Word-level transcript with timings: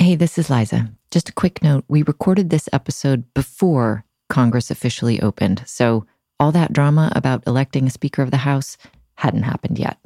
Hey, 0.00 0.14
this 0.14 0.38
is 0.38 0.48
Liza. 0.48 0.92
Just 1.10 1.28
a 1.28 1.32
quick 1.32 1.60
note 1.60 1.84
we 1.88 2.04
recorded 2.04 2.50
this 2.50 2.68
episode 2.72 3.24
before 3.34 4.04
Congress 4.28 4.70
officially 4.70 5.20
opened, 5.20 5.64
so 5.66 6.06
all 6.38 6.52
that 6.52 6.72
drama 6.72 7.10
about 7.16 7.44
electing 7.48 7.84
a 7.88 7.90
Speaker 7.90 8.22
of 8.22 8.30
the 8.30 8.36
House 8.36 8.76
hadn't 9.16 9.42
happened 9.42 9.76
yet. 9.76 9.98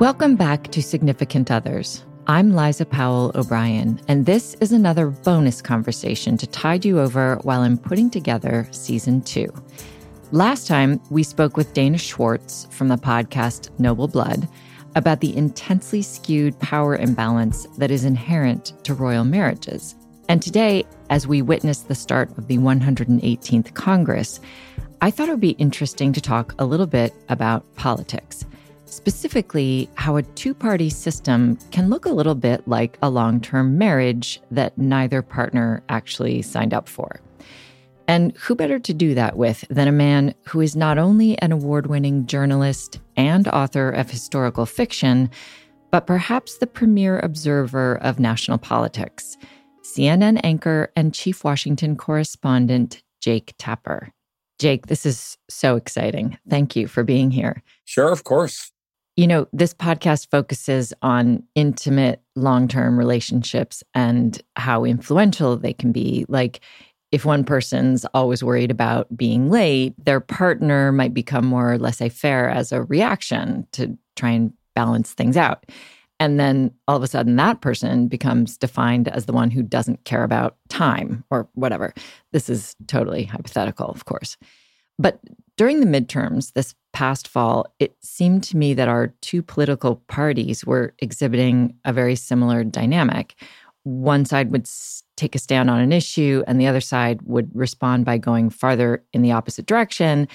Welcome 0.00 0.34
back 0.34 0.64
to 0.72 0.82
Significant 0.82 1.52
Others. 1.52 2.04
I'm 2.26 2.56
Liza 2.56 2.86
Powell 2.86 3.30
O'Brien, 3.36 4.00
and 4.08 4.26
this 4.26 4.54
is 4.54 4.72
another 4.72 5.10
bonus 5.10 5.62
conversation 5.62 6.36
to 6.38 6.48
tide 6.48 6.84
you 6.84 6.98
over 6.98 7.36
while 7.42 7.60
I'm 7.60 7.78
putting 7.78 8.10
together 8.10 8.66
season 8.72 9.22
two. 9.22 9.46
Last 10.32 10.66
time, 10.66 11.00
we 11.08 11.22
spoke 11.22 11.56
with 11.56 11.72
Dana 11.72 11.98
Schwartz 11.98 12.66
from 12.72 12.88
the 12.88 12.96
podcast 12.96 13.70
Noble 13.78 14.08
Blood 14.08 14.48
about 14.94 15.20
the 15.20 15.36
intensely 15.36 16.02
skewed 16.02 16.58
power 16.58 16.96
imbalance 16.96 17.66
that 17.78 17.90
is 17.90 18.04
inherent 18.04 18.72
to 18.84 18.94
royal 18.94 19.24
marriages. 19.24 19.94
And 20.28 20.42
today, 20.42 20.84
as 21.10 21.26
we 21.26 21.42
witness 21.42 21.80
the 21.80 21.94
start 21.94 22.36
of 22.38 22.48
the 22.48 22.58
118th 22.58 23.74
Congress, 23.74 24.40
I 25.00 25.10
thought 25.10 25.28
it 25.28 25.32
would 25.32 25.40
be 25.40 25.50
interesting 25.50 26.12
to 26.12 26.20
talk 26.20 26.54
a 26.58 26.64
little 26.64 26.86
bit 26.86 27.12
about 27.28 27.64
politics, 27.74 28.44
specifically 28.86 29.90
how 29.96 30.16
a 30.16 30.22
two 30.22 30.54
party 30.54 30.90
system 30.90 31.56
can 31.70 31.90
look 31.90 32.06
a 32.06 32.12
little 32.12 32.36
bit 32.36 32.66
like 32.68 32.98
a 33.02 33.10
long 33.10 33.40
term 33.40 33.76
marriage 33.76 34.40
that 34.50 34.78
neither 34.78 35.20
partner 35.22 35.82
actually 35.88 36.40
signed 36.42 36.72
up 36.72 36.88
for. 36.88 37.20
And 38.08 38.36
who 38.36 38.54
better 38.54 38.78
to 38.78 38.94
do 38.94 39.14
that 39.14 39.36
with 39.36 39.64
than 39.70 39.88
a 39.88 39.92
man 39.92 40.34
who 40.46 40.60
is 40.60 40.74
not 40.74 40.98
only 40.98 41.38
an 41.38 41.52
award 41.52 41.86
winning 41.86 42.26
journalist 42.26 43.00
and 43.16 43.46
author 43.48 43.90
of 43.90 44.10
historical 44.10 44.66
fiction, 44.66 45.30
but 45.90 46.06
perhaps 46.06 46.58
the 46.58 46.66
premier 46.66 47.18
observer 47.20 47.96
of 47.98 48.18
national 48.18 48.58
politics, 48.58 49.36
CNN 49.82 50.40
anchor 50.42 50.90
and 50.96 51.14
chief 51.14 51.44
Washington 51.44 51.96
correspondent 51.96 53.02
Jake 53.20 53.54
Tapper. 53.58 54.10
Jake, 54.58 54.86
this 54.86 55.04
is 55.04 55.36
so 55.48 55.76
exciting. 55.76 56.38
Thank 56.48 56.76
you 56.76 56.86
for 56.86 57.04
being 57.04 57.30
here. 57.30 57.62
Sure, 57.84 58.12
of 58.12 58.24
course. 58.24 58.72
You 59.16 59.26
know, 59.26 59.46
this 59.52 59.74
podcast 59.74 60.30
focuses 60.30 60.94
on 61.02 61.42
intimate 61.54 62.22
long 62.36 62.68
term 62.68 62.98
relationships 62.98 63.82
and 63.94 64.40
how 64.56 64.84
influential 64.84 65.56
they 65.58 65.74
can 65.74 65.92
be. 65.92 66.24
Like, 66.28 66.60
if 67.12 67.26
one 67.26 67.44
person's 67.44 68.04
always 68.14 68.42
worried 68.42 68.70
about 68.70 69.14
being 69.16 69.50
late, 69.50 69.94
their 70.02 70.20
partner 70.20 70.90
might 70.90 71.14
become 71.14 71.44
more 71.44 71.78
laissez 71.78 72.08
faire 72.08 72.48
as 72.48 72.72
a 72.72 72.82
reaction 72.82 73.66
to 73.72 73.96
try 74.16 74.30
and 74.30 74.52
balance 74.74 75.12
things 75.12 75.36
out. 75.36 75.66
And 76.18 76.40
then 76.40 76.72
all 76.88 76.96
of 76.96 77.02
a 77.02 77.08
sudden, 77.08 77.36
that 77.36 77.60
person 77.60 78.08
becomes 78.08 78.56
defined 78.56 79.08
as 79.08 79.26
the 79.26 79.32
one 79.32 79.50
who 79.50 79.62
doesn't 79.62 80.04
care 80.04 80.24
about 80.24 80.56
time 80.68 81.24
or 81.30 81.48
whatever. 81.54 81.92
This 82.32 82.48
is 82.48 82.76
totally 82.86 83.24
hypothetical, 83.24 83.88
of 83.88 84.04
course. 84.04 84.36
But 84.98 85.20
during 85.56 85.80
the 85.80 85.86
midterms 85.86 86.52
this 86.52 86.74
past 86.92 87.26
fall, 87.26 87.66
it 87.78 87.96
seemed 88.02 88.44
to 88.44 88.56
me 88.56 88.72
that 88.74 88.88
our 88.88 89.08
two 89.20 89.42
political 89.42 89.96
parties 90.06 90.64
were 90.64 90.94
exhibiting 91.00 91.74
a 91.84 91.92
very 91.92 92.14
similar 92.14 92.64
dynamic. 92.64 93.34
One 93.84 94.24
side 94.24 94.52
would 94.52 94.68
take 95.16 95.34
a 95.34 95.38
stand 95.38 95.70
on 95.70 95.80
an 95.80 95.92
issue, 95.92 96.42
and 96.46 96.60
the 96.60 96.66
other 96.66 96.80
side 96.80 97.22
would 97.22 97.50
respond 97.54 98.04
by 98.04 98.18
going 98.18 98.50
farther 98.50 99.04
in 99.12 99.22
the 99.22 99.32
opposite 99.32 99.66
direction. 99.66 100.28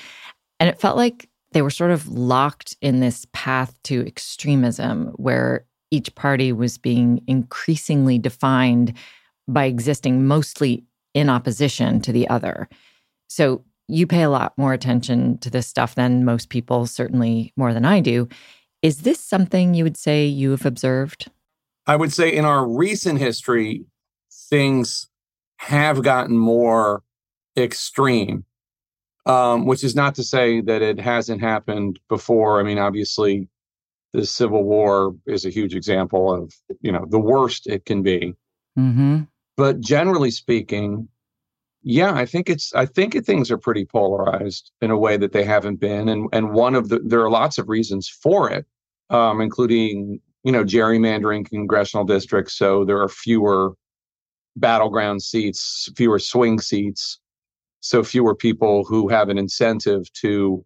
And 0.59 0.69
it 0.69 0.80
felt 0.80 0.97
like 0.97 1.30
they 1.52 1.62
were 1.62 1.69
sort 1.69 1.91
of 1.91 2.07
locked 2.07 2.75
in 2.81 3.00
this 3.00 3.25
path 3.31 3.78
to 3.84 4.06
extremism 4.06 5.07
where 5.16 5.66
each 5.91 6.13
party 6.16 6.52
was 6.52 6.78
being 6.78 7.24
increasingly 7.28 8.19
defined 8.19 8.94
by 9.47 9.66
existing 9.66 10.28
mostly 10.28 10.84
in 11.13 11.30
opposition 11.30 12.02
to 12.02 12.12
the 12.12 12.28
other. 12.28 12.68
So 13.30 13.63
you 13.88 14.06
pay 14.06 14.24
a 14.24 14.30
lot 14.30 14.57
more 14.57 14.74
attention 14.74 15.38
to 15.40 15.50
this 15.50 15.68
stuff 15.68 15.96
than 15.96 16.25
most 16.25 16.50
people, 16.50 16.86
certainly 16.86 17.53
more 17.56 17.74
than 17.74 17.86
I 17.86 18.02
do. 18.02 18.28
Is 18.81 19.02
this 19.02 19.19
something 19.19 19.74
you 19.74 19.84
would 19.86 19.97
say 19.97 20.25
you 20.25 20.52
have 20.52 20.66
observed? 20.66 21.31
I 21.88 21.96
would 21.96 22.12
say 22.12 22.34
in 22.34 22.46
our 22.46 22.68
recent 22.68 23.20
history, 23.20 23.86
things 24.50 25.08
have 25.59 26.03
gotten 26.03 26.38
more 26.38 27.03
extreme, 27.58 28.46
um, 29.25 29.66
which 29.66 29.84
is 29.84 29.96
not 29.96 30.16
to 30.16 30.24
say 30.24 30.62
that 30.62 30.81
it 30.81 31.00
hasn't 31.00 31.42
happened 31.42 32.00
before. 32.09 32.59
I 32.59 32.64
mean, 32.64 32.78
obviously, 32.78 33.48
the 34.14 34.25
Civil 34.25 34.64
War 34.64 35.16
is 35.25 35.46
a 35.46 35.50
huge 35.50 35.75
example 35.75 36.34
of 36.34 36.53
you 36.81 36.92
know 36.92 37.06
the 37.09 37.20
worst 37.20 37.68
it 37.68 37.86
can 37.86 38.04
be. 38.04 38.34
Mm-hmm. 38.78 39.24
But 39.56 39.80
generally 39.80 40.31
speaking, 40.31 41.08
yeah, 41.84 42.14
I 42.14 42.25
think 42.25 42.50
it's 42.50 42.74
I 42.74 42.86
think 42.86 43.14
things 43.25 43.50
are 43.50 43.58
pretty 43.58 43.86
polarized 43.86 44.72
in 44.81 44.92
a 44.92 44.98
way 44.98 45.18
that 45.18 45.31
they 45.31 45.44
haven't 45.44 45.78
been, 45.80 46.09
and 46.09 46.28
and 46.34 46.52
one 46.52 46.75
of 46.75 46.90
the 46.90 47.00
there 47.00 47.22
are 47.22 47.30
lots 47.30 47.58
of 47.58 47.69
reasons 47.69 48.09
for 48.09 48.52
it, 48.52 48.66
um, 49.09 49.42
including 49.42 50.19
you 50.44 50.52
know 50.52 50.64
gerrymandering 50.64 51.48
congressional 51.50 52.06
districts, 52.06 52.58
so 52.58 52.86
there 52.86 53.02
are 53.02 53.09
fewer 53.09 53.74
battleground 54.56 55.22
seats, 55.22 55.90
fewer 55.96 56.20
swing 56.20 56.59
seats, 56.59 57.20
so 57.80 58.03
fewer 58.03 58.36
people 58.36 58.84
who 58.86 59.08
have 59.08 59.30
an 59.30 59.38
incentive 59.38 60.12
to 60.14 60.66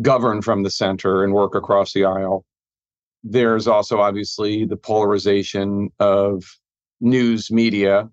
govern 0.00 0.42
from 0.42 0.62
the 0.62 0.70
center 0.70 1.24
and 1.24 1.32
work 1.32 1.54
across 1.54 1.92
the 1.92 2.04
aisle. 2.04 2.44
There's 3.24 3.66
also 3.66 4.00
obviously 4.00 4.64
the 4.64 4.76
polarization 4.76 5.90
of 5.98 6.44
news 7.00 7.50
media, 7.50 8.08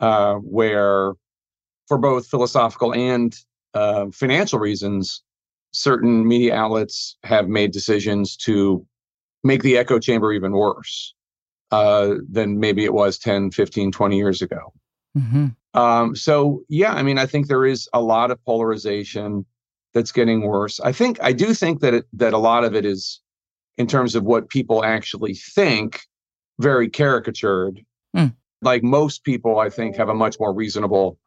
uh, 0.00 0.34
where 0.36 1.12
for 1.86 1.98
both 1.98 2.28
philosophical 2.28 2.94
and 2.94 3.34
uh, 3.74 4.06
financial 4.12 4.58
reasons, 4.58 5.22
certain 5.72 6.26
media 6.26 6.54
outlets 6.54 7.16
have 7.24 7.48
made 7.48 7.72
decisions 7.72 8.36
to 8.36 8.86
make 9.48 9.62
the 9.62 9.76
echo 9.76 9.98
chamber 9.98 10.32
even 10.32 10.52
worse 10.52 11.14
uh, 11.72 12.14
than 12.30 12.60
maybe 12.60 12.84
it 12.84 12.92
was 12.92 13.18
10, 13.18 13.50
15, 13.50 13.90
20 13.90 14.16
years 14.16 14.42
ago. 14.42 14.72
Mm-hmm. 15.16 15.46
Um, 15.78 16.14
so, 16.14 16.62
yeah, 16.68 16.92
I 16.92 17.02
mean, 17.02 17.18
I 17.18 17.26
think 17.26 17.48
there 17.48 17.66
is 17.66 17.88
a 17.92 18.00
lot 18.00 18.30
of 18.30 18.42
polarization 18.44 19.44
that's 19.94 20.12
getting 20.12 20.42
worse. 20.42 20.78
I 20.80 20.92
think, 20.92 21.18
I 21.20 21.32
do 21.32 21.54
think 21.54 21.80
that, 21.80 21.94
it, 21.94 22.04
that 22.12 22.34
a 22.34 22.38
lot 22.38 22.62
of 22.62 22.76
it 22.76 22.84
is, 22.84 23.20
in 23.76 23.86
terms 23.86 24.14
of 24.14 24.24
what 24.24 24.48
people 24.48 24.84
actually 24.84 25.34
think, 25.34 26.02
very 26.60 26.88
caricatured. 26.88 27.80
Mm. 28.14 28.34
Like 28.62 28.82
most 28.82 29.24
people, 29.24 29.58
I 29.58 29.70
think, 29.70 29.96
have 29.96 30.08
a 30.08 30.14
much 30.14 30.38
more 30.38 30.52
reasonable 30.52 31.18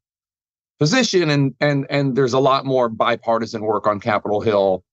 position 0.81 1.29
and 1.29 1.53
and 1.59 1.85
and 1.91 2.15
there's 2.15 2.33
a 2.33 2.39
lot 2.39 2.65
more 2.65 2.89
bipartisan 2.89 3.61
work 3.61 3.85
on 3.85 3.99
Capitol 3.99 4.41
Hill 4.41 4.83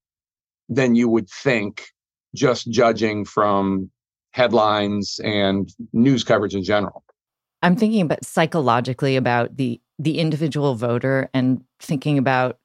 than 0.68 0.94
you 0.94 1.08
would 1.08 1.30
think 1.30 1.88
just 2.34 2.70
judging 2.70 3.24
from 3.24 3.90
headlines 4.32 5.20
and 5.24 5.72
news 5.92 6.24
coverage 6.24 6.54
in 6.54 6.62
general. 6.62 7.02
I'm 7.62 7.76
thinking 7.76 8.02
about 8.02 8.24
psychologically 8.24 9.16
about 9.16 9.56
the 9.56 9.80
the 9.98 10.18
individual 10.18 10.76
voter 10.76 11.28
and 11.34 11.64
thinking 11.80 12.18
about 12.18 12.58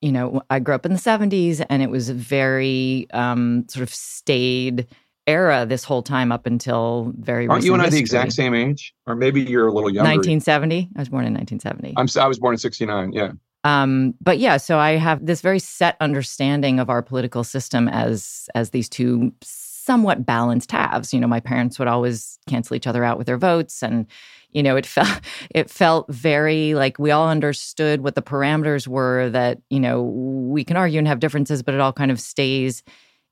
you 0.00 0.12
know, 0.12 0.42
I 0.48 0.60
grew 0.60 0.74
up 0.74 0.86
in 0.86 0.92
the 0.92 0.98
70s 0.98 1.64
and 1.68 1.82
it 1.82 1.90
was 1.90 2.08
a 2.08 2.14
very 2.14 3.06
um, 3.12 3.66
sort 3.68 3.82
of 3.82 3.92
staid 3.92 4.86
era 5.26 5.66
this 5.66 5.84
whole 5.84 6.02
time 6.02 6.32
up 6.32 6.46
until 6.46 7.12
very 7.18 7.42
recently. 7.42 7.54
Aren't 7.54 7.64
you 7.66 7.72
and 7.74 7.82
I 7.82 7.84
history. 7.86 7.98
the 7.98 8.00
exact 8.00 8.32
same 8.32 8.54
age? 8.54 8.94
Or 9.06 9.14
maybe 9.14 9.42
you're 9.42 9.68
a 9.68 9.72
little 9.72 9.90
younger. 9.90 10.08
1970. 10.10 10.90
I 10.96 10.98
was 10.98 11.08
born 11.08 11.26
in 11.26 11.34
1970. 11.34 11.94
I'm, 11.96 12.08
I 12.22 12.26
was 12.26 12.38
born 12.38 12.54
in 12.54 12.58
69. 12.58 13.12
Yeah. 13.12 13.32
Um, 13.64 14.14
but 14.20 14.38
yeah, 14.38 14.56
so 14.56 14.78
I 14.78 14.92
have 14.92 15.24
this 15.24 15.40
very 15.40 15.58
set 15.58 15.96
understanding 16.00 16.80
of 16.80 16.88
our 16.88 17.02
political 17.02 17.44
system 17.44 17.88
as 17.88 18.48
as 18.54 18.70
these 18.70 18.88
two 18.88 19.32
somewhat 19.42 20.24
balanced 20.24 20.72
halves. 20.72 21.12
You 21.12 21.20
know, 21.20 21.26
my 21.26 21.40
parents 21.40 21.78
would 21.78 21.88
always 21.88 22.38
cancel 22.48 22.76
each 22.76 22.86
other 22.86 23.04
out 23.04 23.18
with 23.18 23.26
their 23.26 23.36
votes, 23.36 23.82
and 23.82 24.06
you 24.52 24.62
know, 24.62 24.76
it 24.76 24.86
felt 24.96 25.20
it 25.50 25.70
felt 25.70 26.10
very 26.10 26.74
like 26.74 26.98
we 26.98 27.10
all 27.10 27.28
understood 27.28 28.00
what 28.02 28.14
the 28.14 28.22
parameters 28.22 28.86
were. 28.86 29.28
That 29.28 29.58
you 29.68 29.80
know, 29.80 30.02
we 30.02 30.64
can 30.64 30.76
argue 30.76 30.98
and 30.98 31.08
have 31.08 31.20
differences, 31.20 31.62
but 31.62 31.74
it 31.74 31.80
all 31.80 31.92
kind 31.92 32.10
of 32.10 32.20
stays 32.20 32.82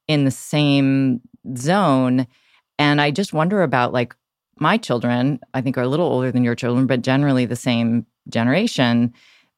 in 0.08 0.24
the 0.24 0.30
same 0.30 1.20
zone. 1.56 2.26
And 2.78 3.00
I 3.00 3.10
just 3.10 3.32
wonder 3.32 3.62
about 3.62 3.94
like 3.94 4.14
my 4.60 4.76
children. 4.76 5.40
I 5.54 5.62
think 5.62 5.78
are 5.78 5.82
a 5.82 5.88
little 5.88 6.06
older 6.06 6.30
than 6.30 6.44
your 6.44 6.54
children, 6.54 6.86
but 6.86 7.00
generally 7.00 7.46
the 7.46 7.56
same 7.56 8.04
generation 8.28 9.14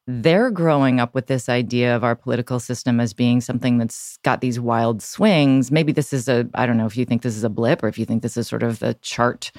they're 0.07 0.49
growing 0.49 0.99
up 0.99 1.13
with 1.13 1.27
this 1.27 1.47
idea 1.47 1.95
of 1.95 2.03
our 2.03 2.15
political 2.15 2.59
system 2.59 2.99
as 2.99 3.13
being 3.13 3.39
something 3.39 3.77
that's 3.77 4.17
got 4.23 4.41
these 4.41 4.59
wild 4.59 5.01
swings. 5.01 5.71
Maybe 5.71 5.91
this 5.91 6.11
is 6.11 6.27
a, 6.27 6.49
I 6.55 6.65
don't 6.65 6.77
know 6.77 6.87
if 6.87 6.97
you 6.97 7.05
think 7.05 7.21
this 7.21 7.37
is 7.37 7.43
a 7.43 7.49
blip 7.49 7.83
or 7.83 7.87
if 7.87 7.97
you 7.97 8.05
think 8.05 8.21
this 8.21 8.35
is 8.35 8.47
sort 8.47 8.63
of 8.63 8.81
a 8.81 8.95
chart 8.95 9.51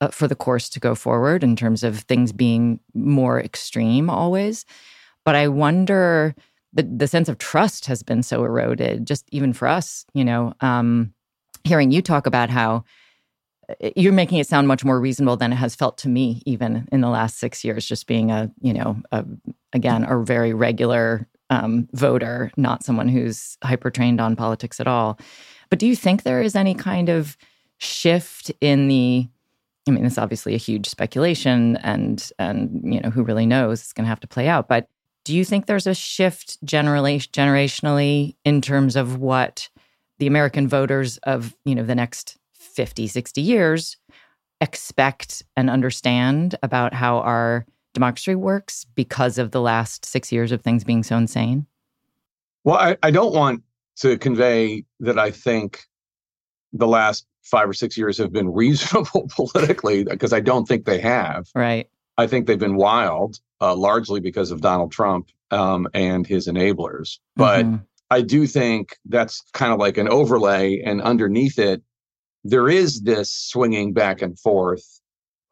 uh, 0.00 0.08
for 0.08 0.28
the 0.28 0.34
course 0.34 0.68
to 0.68 0.80
go 0.80 0.94
forward 0.94 1.42
in 1.42 1.56
terms 1.56 1.82
of 1.82 2.00
things 2.00 2.32
being 2.32 2.78
more 2.94 3.40
extreme 3.40 4.10
always. 4.10 4.66
But 5.24 5.34
I 5.34 5.48
wonder, 5.48 6.34
the, 6.72 6.82
the 6.82 7.08
sense 7.08 7.28
of 7.28 7.38
trust 7.38 7.86
has 7.86 8.02
been 8.02 8.22
so 8.22 8.44
eroded, 8.44 9.06
just 9.06 9.26
even 9.32 9.54
for 9.54 9.66
us, 9.66 10.04
you 10.12 10.24
know, 10.24 10.52
um, 10.60 11.14
hearing 11.64 11.90
you 11.90 12.02
talk 12.02 12.26
about 12.26 12.50
how 12.50 12.84
you're 13.96 14.12
making 14.12 14.38
it 14.38 14.46
sound 14.46 14.68
much 14.68 14.84
more 14.84 15.00
reasonable 15.00 15.36
than 15.36 15.52
it 15.52 15.56
has 15.56 15.74
felt 15.74 15.98
to 15.98 16.08
me 16.08 16.42
even 16.46 16.88
in 16.92 17.00
the 17.00 17.08
last 17.08 17.38
six 17.38 17.64
years 17.64 17.86
just 17.86 18.06
being 18.06 18.30
a 18.30 18.50
you 18.60 18.72
know 18.72 18.96
a, 19.12 19.24
again 19.72 20.04
a 20.04 20.22
very 20.22 20.52
regular 20.52 21.26
um, 21.50 21.88
voter 21.92 22.50
not 22.56 22.84
someone 22.84 23.08
who's 23.08 23.56
hyper 23.62 23.90
trained 23.90 24.20
on 24.20 24.36
politics 24.36 24.80
at 24.80 24.86
all. 24.86 25.18
But 25.68 25.78
do 25.78 25.86
you 25.86 25.96
think 25.96 26.22
there 26.22 26.42
is 26.42 26.54
any 26.54 26.74
kind 26.74 27.08
of 27.08 27.36
shift 27.78 28.50
in 28.60 28.88
the 28.88 29.28
i 29.86 29.90
mean 29.90 30.06
it's 30.06 30.16
obviously 30.16 30.54
a 30.54 30.58
huge 30.58 30.88
speculation 30.88 31.76
and 31.78 32.30
and 32.38 32.80
you 32.84 33.00
know 33.00 33.10
who 33.10 33.22
really 33.22 33.46
knows? 33.46 33.80
It's 33.80 33.92
going 33.92 34.04
to 34.04 34.08
have 34.08 34.20
to 34.20 34.28
play 34.28 34.48
out. 34.48 34.68
But 34.68 34.88
do 35.24 35.34
you 35.34 35.44
think 35.44 35.66
there's 35.66 35.88
a 35.88 35.94
shift 35.94 36.62
generally 36.64 37.18
generationally 37.18 38.36
in 38.44 38.60
terms 38.60 38.96
of 38.96 39.18
what 39.18 39.68
the 40.18 40.26
american 40.26 40.66
voters 40.68 41.18
of 41.18 41.54
you 41.64 41.74
know 41.74 41.84
the 41.84 41.94
next 41.94 42.38
50, 42.66 43.06
60 43.06 43.40
years 43.40 43.96
expect 44.60 45.42
and 45.56 45.68
understand 45.68 46.54
about 46.62 46.94
how 46.94 47.18
our 47.18 47.66
democracy 47.94 48.34
works 48.34 48.86
because 48.94 49.38
of 49.38 49.50
the 49.50 49.60
last 49.60 50.04
six 50.04 50.30
years 50.32 50.52
of 50.52 50.62
things 50.62 50.84
being 50.84 51.02
so 51.02 51.16
insane? 51.16 51.66
Well, 52.64 52.76
I, 52.76 52.96
I 53.02 53.10
don't 53.10 53.34
want 53.34 53.62
to 53.96 54.18
convey 54.18 54.84
that 55.00 55.18
I 55.18 55.30
think 55.30 55.84
the 56.72 56.86
last 56.86 57.26
five 57.42 57.68
or 57.68 57.72
six 57.72 57.96
years 57.96 58.18
have 58.18 58.32
been 58.32 58.52
reasonable 58.52 59.28
politically, 59.34 60.04
because 60.04 60.32
I 60.32 60.40
don't 60.40 60.66
think 60.66 60.84
they 60.84 61.00
have. 61.00 61.48
Right. 61.54 61.88
I 62.18 62.26
think 62.26 62.46
they've 62.46 62.58
been 62.58 62.76
wild, 62.76 63.40
uh, 63.60 63.74
largely 63.74 64.20
because 64.20 64.50
of 64.50 64.60
Donald 64.60 64.90
Trump 64.90 65.30
um, 65.50 65.86
and 65.94 66.26
his 66.26 66.48
enablers. 66.48 67.18
But 67.36 67.64
mm-hmm. 67.64 67.76
I 68.10 68.22
do 68.22 68.46
think 68.46 68.98
that's 69.06 69.42
kind 69.52 69.72
of 69.72 69.78
like 69.78 69.98
an 69.98 70.08
overlay, 70.08 70.80
and 70.80 71.02
underneath 71.02 71.58
it 71.58 71.82
there 72.50 72.68
is 72.68 73.02
this 73.02 73.30
swinging 73.30 73.92
back 73.92 74.22
and 74.22 74.38
forth 74.38 75.00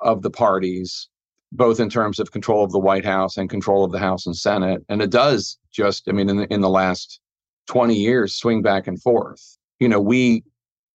of 0.00 0.22
the 0.22 0.30
parties, 0.30 1.08
both 1.52 1.80
in 1.80 1.88
terms 1.88 2.18
of 2.18 2.32
control 2.32 2.64
of 2.64 2.72
the 2.72 2.78
White 2.78 3.04
House 3.04 3.36
and 3.36 3.48
control 3.50 3.84
of 3.84 3.92
the 3.92 3.98
House 3.98 4.26
and 4.26 4.36
Senate. 4.36 4.82
And 4.88 5.02
it 5.02 5.10
does 5.10 5.58
just, 5.72 6.08
I 6.08 6.12
mean, 6.12 6.28
in 6.28 6.36
the, 6.36 6.52
in 6.52 6.60
the 6.60 6.68
last 6.68 7.20
20 7.68 7.94
years, 7.94 8.34
swing 8.34 8.62
back 8.62 8.86
and 8.86 9.00
forth. 9.00 9.58
You 9.80 9.88
know, 9.88 10.00
we, 10.00 10.44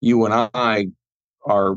you 0.02 0.26
and 0.26 0.50
I 0.54 0.88
are 1.46 1.76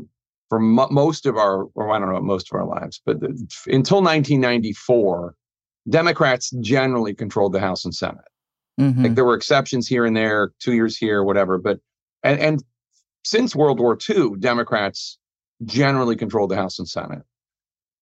for 0.49 0.59
mo- 0.59 0.89
most 0.91 1.25
of 1.25 1.37
our, 1.37 1.63
or 1.75 1.91
I 1.91 1.99
don't 1.99 2.11
know, 2.11 2.21
most 2.21 2.51
of 2.51 2.59
our 2.59 2.65
lives, 2.65 3.01
but 3.05 3.19
the, 3.19 3.27
until 3.67 4.01
1994, 4.01 5.35
Democrats 5.89 6.51
generally 6.61 7.13
controlled 7.13 7.53
the 7.53 7.59
House 7.59 7.83
and 7.83 7.93
Senate. 7.93 8.23
Mm-hmm. 8.79 9.03
Like 9.03 9.15
there 9.15 9.25
were 9.25 9.35
exceptions 9.35 9.87
here 9.87 10.05
and 10.05 10.15
there, 10.15 10.53
two 10.59 10.73
years 10.73 10.97
here, 10.97 11.23
whatever. 11.23 11.57
But 11.57 11.79
and 12.23 12.39
and 12.39 12.63
since 13.23 13.55
World 13.55 13.79
War 13.79 13.97
II, 14.09 14.31
Democrats 14.39 15.17
generally 15.65 16.15
controlled 16.15 16.51
the 16.51 16.55
House 16.55 16.79
and 16.79 16.87
Senate. 16.87 17.23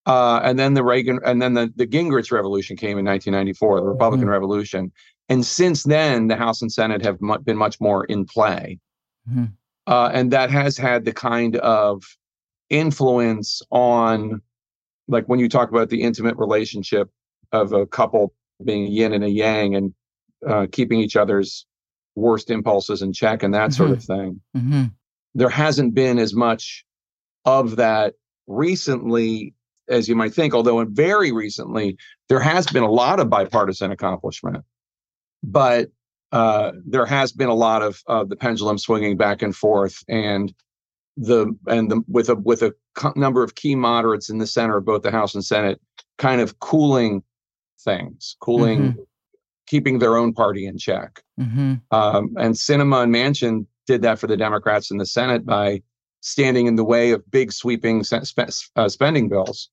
Uh, 0.05 0.39
and 0.43 0.57
then 0.57 0.73
the 0.73 0.83
Reagan, 0.83 1.19
and 1.23 1.41
then 1.41 1.53
the, 1.53 1.71
the 1.75 1.85
Gingrich 1.85 2.31
Revolution 2.31 2.75
came 2.75 2.97
in 2.97 3.05
1994, 3.05 3.81
the 3.81 3.85
Republican 3.85 4.25
mm-hmm. 4.25 4.31
Revolution. 4.31 4.91
And 5.29 5.45
since 5.45 5.83
then, 5.83 6.27
the 6.27 6.35
House 6.35 6.61
and 6.61 6.71
Senate 6.71 7.05
have 7.05 7.21
mu- 7.21 7.37
been 7.37 7.57
much 7.57 7.79
more 7.79 8.05
in 8.05 8.25
play. 8.25 8.79
Mm-hmm. 9.29 9.45
Uh, 9.85 10.09
and 10.13 10.31
that 10.31 10.49
has 10.49 10.77
had 10.77 11.05
the 11.05 11.13
kind 11.13 11.55
of 11.57 12.03
influence 12.69 13.61
on, 13.69 14.41
like 15.07 15.25
when 15.25 15.39
you 15.39 15.49
talk 15.49 15.69
about 15.69 15.89
the 15.89 16.01
intimate 16.01 16.37
relationship 16.37 17.09
of 17.51 17.73
a 17.73 17.85
couple 17.85 18.33
being 18.63 18.91
yin 18.91 19.13
and 19.13 19.23
a 19.23 19.29
yang 19.29 19.75
and 19.75 19.93
uh, 20.47 20.65
keeping 20.71 20.99
each 20.99 21.15
other's 21.15 21.65
worst 22.15 22.49
impulses 22.49 23.01
in 23.01 23.13
check 23.13 23.43
and 23.43 23.53
that 23.53 23.69
mm-hmm. 23.69 23.77
sort 23.77 23.91
of 23.91 24.03
thing. 24.03 24.41
There 25.33 25.49
hasn't 25.49 25.93
been 25.93 26.19
as 26.19 26.33
much 26.33 26.85
of 27.45 27.77
that 27.77 28.15
recently 28.47 29.53
as 29.91 30.07
you 30.07 30.15
might 30.15 30.33
think, 30.33 30.53
although 30.53 30.83
very 30.85 31.31
recently 31.31 31.97
there 32.29 32.39
has 32.39 32.65
been 32.67 32.83
a 32.83 32.91
lot 32.91 33.19
of 33.19 33.29
bipartisan 33.29 33.91
accomplishment. 33.91 34.63
But 35.43 35.89
uh, 36.31 36.71
there 36.85 37.05
has 37.05 37.31
been 37.31 37.49
a 37.49 37.53
lot 37.53 37.81
of 37.81 38.01
uh, 38.07 38.23
the 38.23 38.35
pendulum 38.35 38.77
swinging 38.77 39.17
back 39.17 39.41
and 39.41 39.55
forth, 39.55 40.03
and 40.07 40.53
the 41.17 41.53
and 41.67 41.91
the 41.91 42.01
with 42.07 42.29
a 42.29 42.35
with 42.35 42.61
a 42.61 42.73
number 43.15 43.43
of 43.43 43.55
key 43.55 43.75
moderates 43.75 44.29
in 44.29 44.37
the 44.37 44.47
center 44.47 44.77
of 44.77 44.85
both 44.85 45.01
the 45.01 45.11
House 45.11 45.35
and 45.35 45.43
Senate, 45.43 45.81
kind 46.17 46.39
of 46.39 46.59
cooling 46.59 47.21
things, 47.83 48.37
cooling, 48.39 48.79
mm-hmm. 48.79 49.01
keeping 49.67 49.99
their 49.99 50.15
own 50.15 50.33
party 50.33 50.65
in 50.65 50.77
check. 50.77 51.21
Mm-hmm. 51.39 51.75
Um, 51.91 52.35
and 52.37 52.55
Sinema 52.55 53.03
and 53.03 53.13
Manchin 53.13 53.65
did 53.87 54.01
that 54.03 54.19
for 54.19 54.27
the 54.27 54.37
Democrats 54.37 54.91
in 54.91 54.97
the 54.97 55.05
Senate 55.05 55.45
by 55.45 55.81
standing 56.21 56.67
in 56.67 56.75
the 56.75 56.83
way 56.83 57.11
of 57.11 57.29
big 57.31 57.51
sweeping 57.51 58.03
uh, 58.75 58.89
spending 58.89 59.27
bills. 59.27 59.69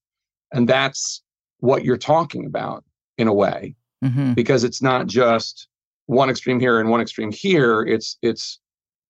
And 0.53 0.69
that's 0.69 1.23
what 1.59 1.85
you're 1.85 1.99
talking 1.99 2.47
about 2.47 2.85
in 3.19 3.29
a 3.29 3.35
way, 3.35 3.75
mm-hmm. 4.03 4.33
because 4.33 4.65
it's 4.65 4.83
not 4.83 5.07
just 5.07 5.69
one 6.07 6.31
extreme 6.31 6.59
here 6.59 6.81
and 6.81 6.89
one 6.89 7.01
extreme 7.01 7.31
here. 7.31 7.83
It's 7.83 8.17
it's 8.23 8.59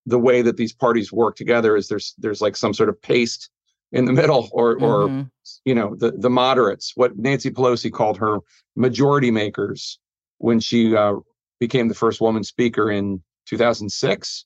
the 0.04 0.18
way 0.18 0.42
that 0.42 0.56
these 0.56 0.72
parties 0.72 1.12
work 1.12 1.36
together 1.36 1.76
is 1.76 1.88
there's 1.88 2.14
there's 2.18 2.40
like 2.40 2.56
some 2.56 2.74
sort 2.74 2.88
of 2.88 3.00
paste 3.00 3.50
in 3.92 4.04
the 4.04 4.12
middle 4.12 4.48
or 4.52 4.76
mm-hmm. 4.76 5.20
or 5.20 5.30
you 5.64 5.74
know 5.74 5.94
the 5.94 6.12
the 6.12 6.30
moderates 6.30 6.92
what 6.96 7.16
Nancy 7.16 7.50
Pelosi 7.50 7.92
called 7.92 8.18
her 8.18 8.38
majority 8.74 9.30
makers 9.30 9.98
when 10.38 10.60
she 10.60 10.96
uh, 10.96 11.14
became 11.60 11.88
the 11.88 11.94
first 11.94 12.20
woman 12.20 12.42
speaker 12.42 12.90
in 12.90 13.22
2006 13.46 14.44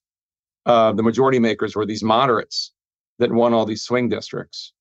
uh, 0.66 0.92
the 0.92 1.02
majority 1.02 1.38
makers 1.38 1.74
were 1.74 1.86
these 1.86 2.02
moderates 2.02 2.72
that 3.18 3.32
won 3.32 3.52
all 3.52 3.64
these 3.64 3.82
swing 3.82 4.08
districts. 4.08 4.72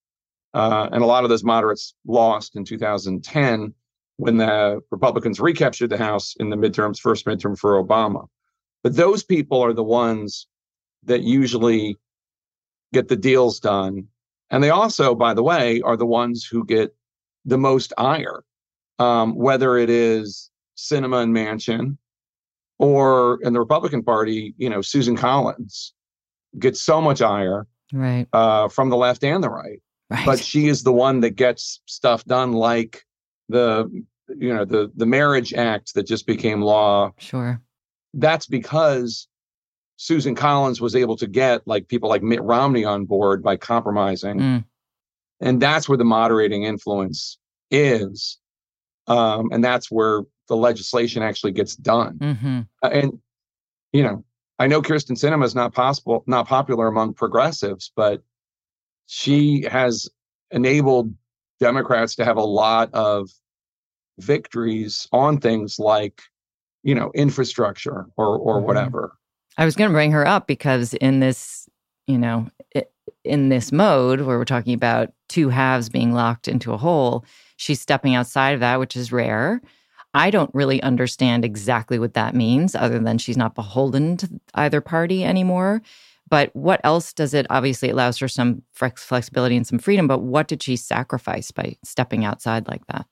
Uh, 0.54 0.90
and 0.92 1.02
a 1.02 1.06
lot 1.06 1.24
of 1.24 1.30
those 1.30 1.44
moderates 1.44 1.96
lost 2.06 2.56
in 2.56 2.66
2010 2.66 3.74
when 4.18 4.38
the 4.38 4.80
Republicans 4.92 5.40
recaptured 5.40 5.90
the 5.90 5.98
House 5.98 6.36
in 6.40 6.50
the 6.50 6.56
midterms, 6.56 7.00
first 7.00 7.26
midterm 7.26 7.58
for 7.58 7.82
Obama. 7.82 8.28
But 8.84 8.96
those 8.96 9.24
people 9.24 9.62
are 9.62 9.74
the 9.74 9.84
ones 9.84 10.48
that 11.04 11.22
usually 11.22 11.98
get 12.94 13.08
the 13.08 13.16
deals 13.16 13.60
done. 13.60 14.08
And 14.50 14.64
they 14.64 14.70
also, 14.70 15.16
by 15.16 15.34
the 15.34 15.44
way, 15.44 15.82
are 15.82 15.98
the 15.98 16.06
ones 16.06 16.46
who 16.46 16.66
get 16.66 16.96
the 17.46 17.58
most 17.58 17.94
ire, 17.98 18.44
um, 19.00 19.36
whether 19.36 19.78
it 19.78 19.90
is 19.90 20.52
Sinema 20.78 21.24
and 21.24 21.34
Manchin, 21.34 21.98
or 22.82 23.38
in 23.44 23.54
the 23.54 23.60
Republican 23.60 24.02
Party, 24.02 24.56
you 24.58 24.68
know, 24.68 24.82
Susan 24.82 25.16
Collins 25.16 25.94
gets 26.58 26.82
so 26.82 27.00
much 27.00 27.22
ire 27.22 27.68
right. 27.94 28.28
uh, 28.34 28.70
from 28.70 28.90
the 28.90 28.98
left 28.98 29.24
and 29.24 29.44
the 29.44 29.52
right. 29.52 29.80
right. 30.10 30.26
But 30.26 30.40
she 30.40 30.68
is 30.68 30.82
the 30.82 30.92
one 30.92 31.20
that 31.20 31.36
gets 31.36 31.80
stuff 31.86 32.26
done 32.26 32.54
like 32.54 33.06
the 33.50 33.88
you 34.36 34.54
know 34.54 34.66
the 34.66 34.92
the 34.96 35.06
marriage 35.06 35.54
act 35.54 35.94
that 35.94 36.08
just 36.08 36.26
became 36.26 36.62
law. 36.62 37.14
Sure. 37.20 37.62
That's 38.16 38.48
because 38.48 39.28
Susan 39.98 40.34
Collins 40.34 40.82
was 40.82 40.96
able 40.96 41.18
to 41.18 41.28
get 41.28 41.68
like 41.68 41.88
people 41.88 42.10
like 42.10 42.24
Mitt 42.24 42.42
Romney 42.42 42.84
on 42.84 43.06
board 43.06 43.44
by 43.44 43.58
compromising. 43.58 44.40
Mm. 44.40 44.66
And 45.40 45.62
that's 45.62 45.88
where 45.88 46.00
the 46.00 46.04
moderating 46.04 46.64
influence 46.64 47.38
is. 47.70 48.40
Um, 49.06 49.50
and 49.52 49.64
that's 49.64 49.92
where 49.92 50.24
the 50.52 50.58
legislation 50.58 51.24
actually 51.24 51.54
gets 51.54 51.78
done. 51.78 52.18
Mm-hmm. 52.20 52.60
Uh, 52.84 52.90
and 52.90 53.20
you 53.94 54.04
know, 54.04 54.26
I 54.60 54.68
know 54.68 54.82
Kyrsten 54.82 55.18
Sinema 55.18 55.46
is 55.46 55.56
not 55.56 55.74
possible, 55.74 56.24
not 56.28 56.46
popular 56.46 56.88
among 56.88 57.14
progressives, 57.14 57.92
but 57.96 58.22
she 59.08 59.64
has 59.64 60.10
enabled 60.52 61.14
Democrats 61.62 62.16
to 62.16 62.26
have 62.26 62.36
a 62.36 62.44
lot 62.44 62.94
of 62.94 63.30
victories 64.20 65.08
on 65.14 65.40
things 65.40 65.80
like, 65.80 66.22
you 66.84 66.94
know, 66.96 67.12
infrastructure 67.16 68.08
or 68.18 68.38
or 68.38 68.60
Mhm. 68.60 68.66
whatever. 68.66 69.18
I 69.58 69.64
was 69.64 69.78
going 69.78 69.90
to 69.90 69.94
bring 69.94 70.12
her 70.12 70.28
up 70.28 70.48
because 70.48 70.94
in 70.96 71.22
this, 71.22 71.70
you 72.08 72.18
know, 72.18 72.48
in 73.24 73.48
this 73.48 73.72
mode 73.72 74.22
where 74.22 74.38
we're 74.38 74.46
talking 74.46 74.74
about 74.74 75.14
two 75.30 75.48
halves 75.48 75.88
being 75.88 76.14
locked 76.14 76.50
into 76.50 76.74
a 76.74 76.78
whole, 76.78 77.24
she's 77.56 77.80
stepping 77.80 78.16
outside 78.16 78.54
of 78.54 78.60
that, 78.60 78.80
which 78.80 78.98
is 78.98 79.14
rare. 79.14 79.62
I 80.14 80.30
don't 80.30 80.54
really 80.54 80.82
understand 80.84 81.46
exactly 81.46 82.00
what 82.00 82.14
that 82.16 82.36
means, 82.36 82.76
other 82.76 83.00
than 83.00 83.18
she's 83.18 83.38
not 83.38 83.56
beholden 83.56 84.18
to 84.18 84.30
either 84.56 84.82
party 84.82 85.24
anymore. 85.24 85.82
But 86.30 86.56
what 86.56 86.80
else 86.84 87.14
does 87.14 87.34
it? 87.34 87.46
Obviously, 87.50 87.90
it 87.90 87.94
allows 87.94 88.18
her 88.20 88.28
some 88.28 88.62
flex- 88.72 89.04
flexibility 89.04 89.58
and 89.58 89.68
some 89.68 89.80
freedom. 89.80 90.08
But 90.08 90.20
what 90.20 90.48
did 90.48 90.64
she 90.64 90.76
sacrifice 90.78 91.52
by 91.52 91.76
stepping 91.84 92.24
outside 92.24 92.68
like 92.68 92.86
that? 92.88 93.06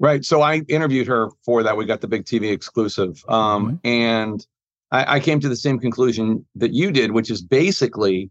Right. 0.00 0.24
So 0.24 0.42
I 0.42 0.62
interviewed 0.68 1.08
her 1.08 1.28
for 1.44 1.62
that. 1.62 1.76
We 1.76 1.84
got 1.84 2.00
the 2.00 2.08
big 2.08 2.24
TV 2.24 2.52
exclusive. 2.52 3.22
Um, 3.28 3.80
And 3.84 4.46
I, 4.90 5.16
I 5.16 5.20
came 5.20 5.40
to 5.40 5.48
the 5.48 5.56
same 5.56 5.78
conclusion 5.78 6.46
that 6.54 6.72
you 6.72 6.90
did, 6.90 7.12
which 7.12 7.30
is 7.30 7.42
basically 7.42 8.30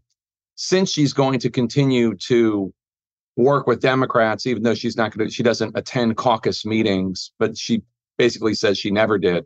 since 0.56 0.90
she's 0.90 1.12
going 1.12 1.38
to 1.40 1.50
continue 1.50 2.16
to 2.16 2.72
work 3.42 3.66
with 3.66 3.80
Democrats, 3.80 4.46
even 4.46 4.62
though 4.62 4.74
she's 4.74 4.96
not 4.96 5.16
going 5.16 5.28
to, 5.28 5.32
she 5.34 5.42
doesn't 5.42 5.76
attend 5.76 6.16
caucus 6.16 6.66
meetings, 6.66 7.30
but 7.38 7.56
she 7.56 7.82
basically 8.18 8.54
says 8.54 8.78
she 8.78 8.90
never 8.90 9.16
did. 9.18 9.44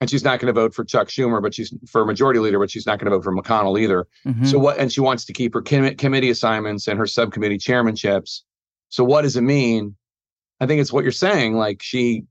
And 0.00 0.10
she's 0.10 0.24
not 0.24 0.40
going 0.40 0.52
to 0.52 0.60
vote 0.60 0.74
for 0.74 0.84
Chuck 0.84 1.08
Schumer, 1.08 1.40
but 1.40 1.54
she's 1.54 1.72
for 1.88 2.04
majority 2.04 2.40
leader, 2.40 2.58
but 2.58 2.70
she's 2.70 2.86
not 2.86 2.98
going 2.98 3.10
to 3.10 3.16
vote 3.16 3.24
for 3.24 3.34
McConnell 3.34 3.78
either. 3.80 4.06
Mhm. 4.26 4.46
So 4.46 4.58
what? 4.58 4.78
And 4.78 4.92
she 4.92 5.00
wants 5.00 5.24
to 5.26 5.32
keep 5.32 5.54
her 5.54 5.62
com- 5.62 5.94
committee 5.96 6.30
assignments 6.30 6.88
and 6.88 6.98
her 6.98 7.06
subcommittee 7.06 7.58
chairmanships. 7.58 8.40
So 8.88 9.04
what 9.04 9.22
does 9.22 9.36
it 9.36 9.42
mean? 9.42 9.94
I 10.60 10.66
think 10.66 10.80
it's 10.80 10.92
what 10.92 11.04
you're 11.04 11.12
saying. 11.12 11.54
Like 11.54 11.82
she 11.82 12.24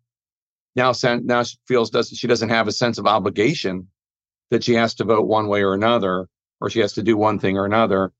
now 0.75 0.91
sen- 0.91 1.25
now 1.25 1.43
she 1.43 1.57
feels 1.67 1.89
does 1.89 2.09
she 2.09 2.27
doesn't 2.27 2.49
have 2.49 2.67
a 2.67 2.71
sense 2.71 2.97
of 2.97 3.05
obligation 3.07 3.87
that 4.51 4.63
she 4.63 4.73
has 4.73 4.93
to 4.95 5.03
vote 5.03 5.27
one 5.27 5.47
way 5.47 5.63
or 5.63 5.73
another, 5.73 6.27
or 6.59 6.69
she 6.69 6.79
has 6.79 6.93
to 6.93 7.03
do 7.03 7.17
one 7.17 7.39
thing 7.39 7.57
or 7.57 7.65
another. 7.65 8.11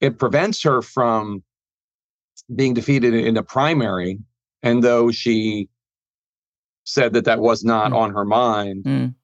It 0.00 0.18
prevents 0.18 0.62
her 0.62 0.82
from 0.82 1.42
being 2.54 2.74
defeated 2.74 3.14
in 3.14 3.36
a 3.36 3.42
primary. 3.42 4.18
And 4.62 4.82
though 4.82 5.10
she 5.10 5.68
said 6.84 7.12
that 7.12 7.24
that 7.26 7.40
was 7.40 7.64
not 7.64 7.92
Mm. 7.92 7.96
on 7.96 8.14
her 8.14 8.24
mind, 8.24 8.84
Mm. 8.84 9.14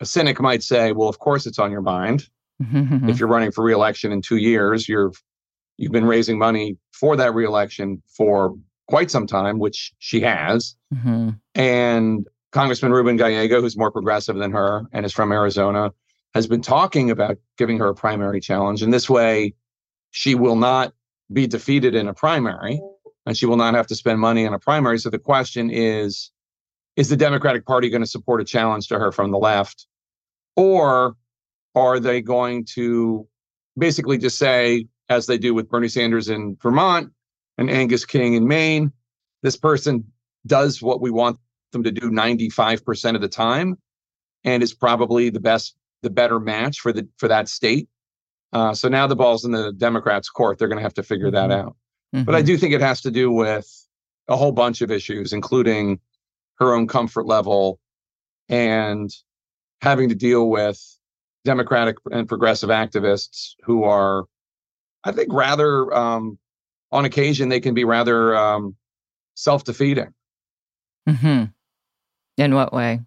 a 0.00 0.06
cynic 0.06 0.40
might 0.40 0.62
say, 0.62 0.92
"Well, 0.92 1.08
of 1.08 1.18
course 1.18 1.46
it's 1.46 1.58
on 1.58 1.70
your 1.70 1.80
mind." 1.82 2.28
If 3.10 3.18
you're 3.18 3.28
running 3.28 3.50
for 3.50 3.64
reelection 3.64 4.12
in 4.12 4.20
two 4.22 4.36
years, 4.36 4.88
you're 4.88 5.12
you've 5.76 5.90
been 5.92 6.04
raising 6.04 6.38
money 6.38 6.76
for 6.92 7.16
that 7.16 7.34
reelection 7.34 8.00
for 8.06 8.54
quite 8.86 9.10
some 9.10 9.26
time, 9.26 9.58
which 9.58 9.92
she 9.98 10.20
has. 10.20 10.76
Mhm. 10.94 11.36
And 11.56 12.28
Congressman 12.52 12.92
Ruben 12.92 13.16
Gallego, 13.16 13.60
who's 13.60 13.76
more 13.76 13.90
progressive 13.90 14.36
than 14.36 14.52
her 14.52 14.86
and 14.92 15.04
is 15.04 15.12
from 15.12 15.32
Arizona, 15.32 15.92
has 16.32 16.46
been 16.46 16.60
talking 16.62 17.10
about 17.10 17.38
giving 17.58 17.76
her 17.78 17.88
a 17.88 17.94
primary 17.94 18.40
challenge. 18.40 18.82
And 18.82 18.92
this 18.94 19.10
way, 19.10 19.54
she 20.12 20.36
will 20.36 20.54
not 20.54 20.92
be 21.32 21.46
defeated 21.46 21.94
in 21.94 22.08
a 22.08 22.14
primary 22.14 22.80
and 23.26 23.36
she 23.36 23.46
will 23.46 23.56
not 23.56 23.74
have 23.74 23.86
to 23.86 23.94
spend 23.94 24.20
money 24.20 24.46
on 24.46 24.54
a 24.54 24.58
primary. 24.58 24.98
So 24.98 25.10
the 25.10 25.18
question 25.18 25.70
is 25.70 26.30
Is 26.96 27.08
the 27.08 27.16
Democratic 27.16 27.66
Party 27.66 27.90
going 27.90 28.02
to 28.02 28.08
support 28.08 28.40
a 28.40 28.44
challenge 28.44 28.88
to 28.88 28.98
her 28.98 29.12
from 29.12 29.30
the 29.30 29.38
left? 29.38 29.86
Or 30.56 31.16
are 31.74 31.98
they 31.98 32.20
going 32.20 32.66
to 32.74 33.26
basically 33.76 34.18
just 34.18 34.38
say, 34.38 34.86
as 35.08 35.26
they 35.26 35.38
do 35.38 35.52
with 35.52 35.68
Bernie 35.68 35.88
Sanders 35.88 36.28
in 36.28 36.56
Vermont 36.62 37.10
and 37.58 37.68
Angus 37.68 38.04
King 38.04 38.34
in 38.34 38.46
Maine, 38.46 38.92
this 39.42 39.56
person 39.56 40.04
does 40.46 40.80
what 40.80 41.00
we 41.00 41.10
want 41.10 41.38
them 41.72 41.82
to 41.82 41.90
do 41.90 42.10
95% 42.10 43.14
of 43.14 43.20
the 43.20 43.28
time 43.28 43.76
and 44.44 44.62
is 44.62 44.72
probably 44.72 45.30
the 45.30 45.40
best 45.40 45.76
the 46.02 46.10
better 46.10 46.38
match 46.38 46.80
for 46.80 46.92
the 46.92 47.08
for 47.16 47.28
that 47.28 47.48
state 47.48 47.88
uh, 48.54 48.72
so 48.72 48.88
now 48.88 49.06
the 49.06 49.16
ball's 49.16 49.44
in 49.44 49.50
the 49.52 49.72
democrats 49.72 50.28
court 50.30 50.58
they're 50.58 50.68
going 50.68 50.78
to 50.78 50.82
have 50.82 50.94
to 50.94 51.02
figure 51.02 51.30
that 51.30 51.50
Mhm. 51.50 51.64
out 51.64 51.76
but 52.24 52.34
i 52.34 52.42
do 52.42 52.56
think 52.56 52.72
it 52.72 52.80
has 52.80 53.00
to 53.02 53.10
do 53.10 53.30
with 53.30 53.68
a 54.28 54.36
whole 54.36 54.52
bunch 54.52 54.80
of 54.80 54.90
issues 54.90 55.32
including 55.32 56.00
her 56.58 56.72
own 56.72 56.86
comfort 56.86 57.26
level 57.26 57.78
and 58.48 59.10
having 59.82 60.08
to 60.08 60.14
deal 60.14 60.48
with 60.48 60.80
democratic 61.44 61.96
and 62.10 62.28
progressive 62.28 62.70
activists 62.70 63.52
who 63.64 63.84
are 63.84 64.24
i 65.04 65.12
think 65.12 65.32
rather 65.32 65.92
um, 65.92 66.38
on 66.92 67.04
occasion 67.04 67.48
they 67.48 67.60
can 67.60 67.74
be 67.74 67.84
rather 67.84 68.34
um, 68.36 68.74
self-defeating 69.34 70.12
Mm-hmm. 71.08 71.44
In 72.38 72.54
what 72.54 72.72
way? 72.72 73.00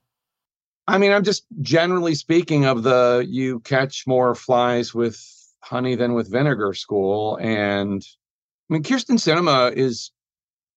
I 0.88 1.00
mean, 1.00 1.12
I'm 1.12 1.24
just 1.24 1.46
generally 1.62 2.14
speaking 2.14 2.66
of 2.66 2.84
the 2.84 3.26
you 3.28 3.60
catch 3.62 4.06
more 4.06 4.36
flies 4.36 4.94
with 4.94 5.20
honey 5.62 5.96
than 5.96 6.14
with 6.14 6.32
vinegar 6.32 6.74
school. 6.74 7.38
And 7.42 8.02
I 8.70 8.74
mean, 8.74 8.84
Kyrsten 8.84 9.18
Sinema 9.18 9.74
is 9.74 10.12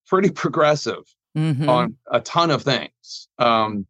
pretty 0.07 0.31
progressive 0.43 1.05
Mhm. 1.37 1.69
on 1.69 1.97
a 2.11 2.21
ton 2.21 2.51
of 2.51 2.63
things. 2.63 3.29
Um, 3.39 3.87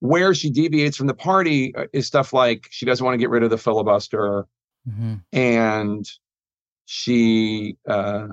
where 0.00 0.34
she 0.34 0.50
deviates 0.50 0.96
from 0.96 1.06
the 1.06 1.14
party 1.14 1.74
uh, 1.74 1.86
is 1.92 2.06
stuff 2.06 2.32
like 2.32 2.66
she 2.70 2.84
doesn't 2.86 3.04
want 3.04 3.14
to 3.14 3.18
get 3.18 3.30
rid 3.30 3.42
of 3.42 3.50
the 3.50 3.58
filibuster 3.58 4.46
Mhm. 4.88 5.22
and 5.32 6.10
she 6.86 7.76
uh, 7.86 8.28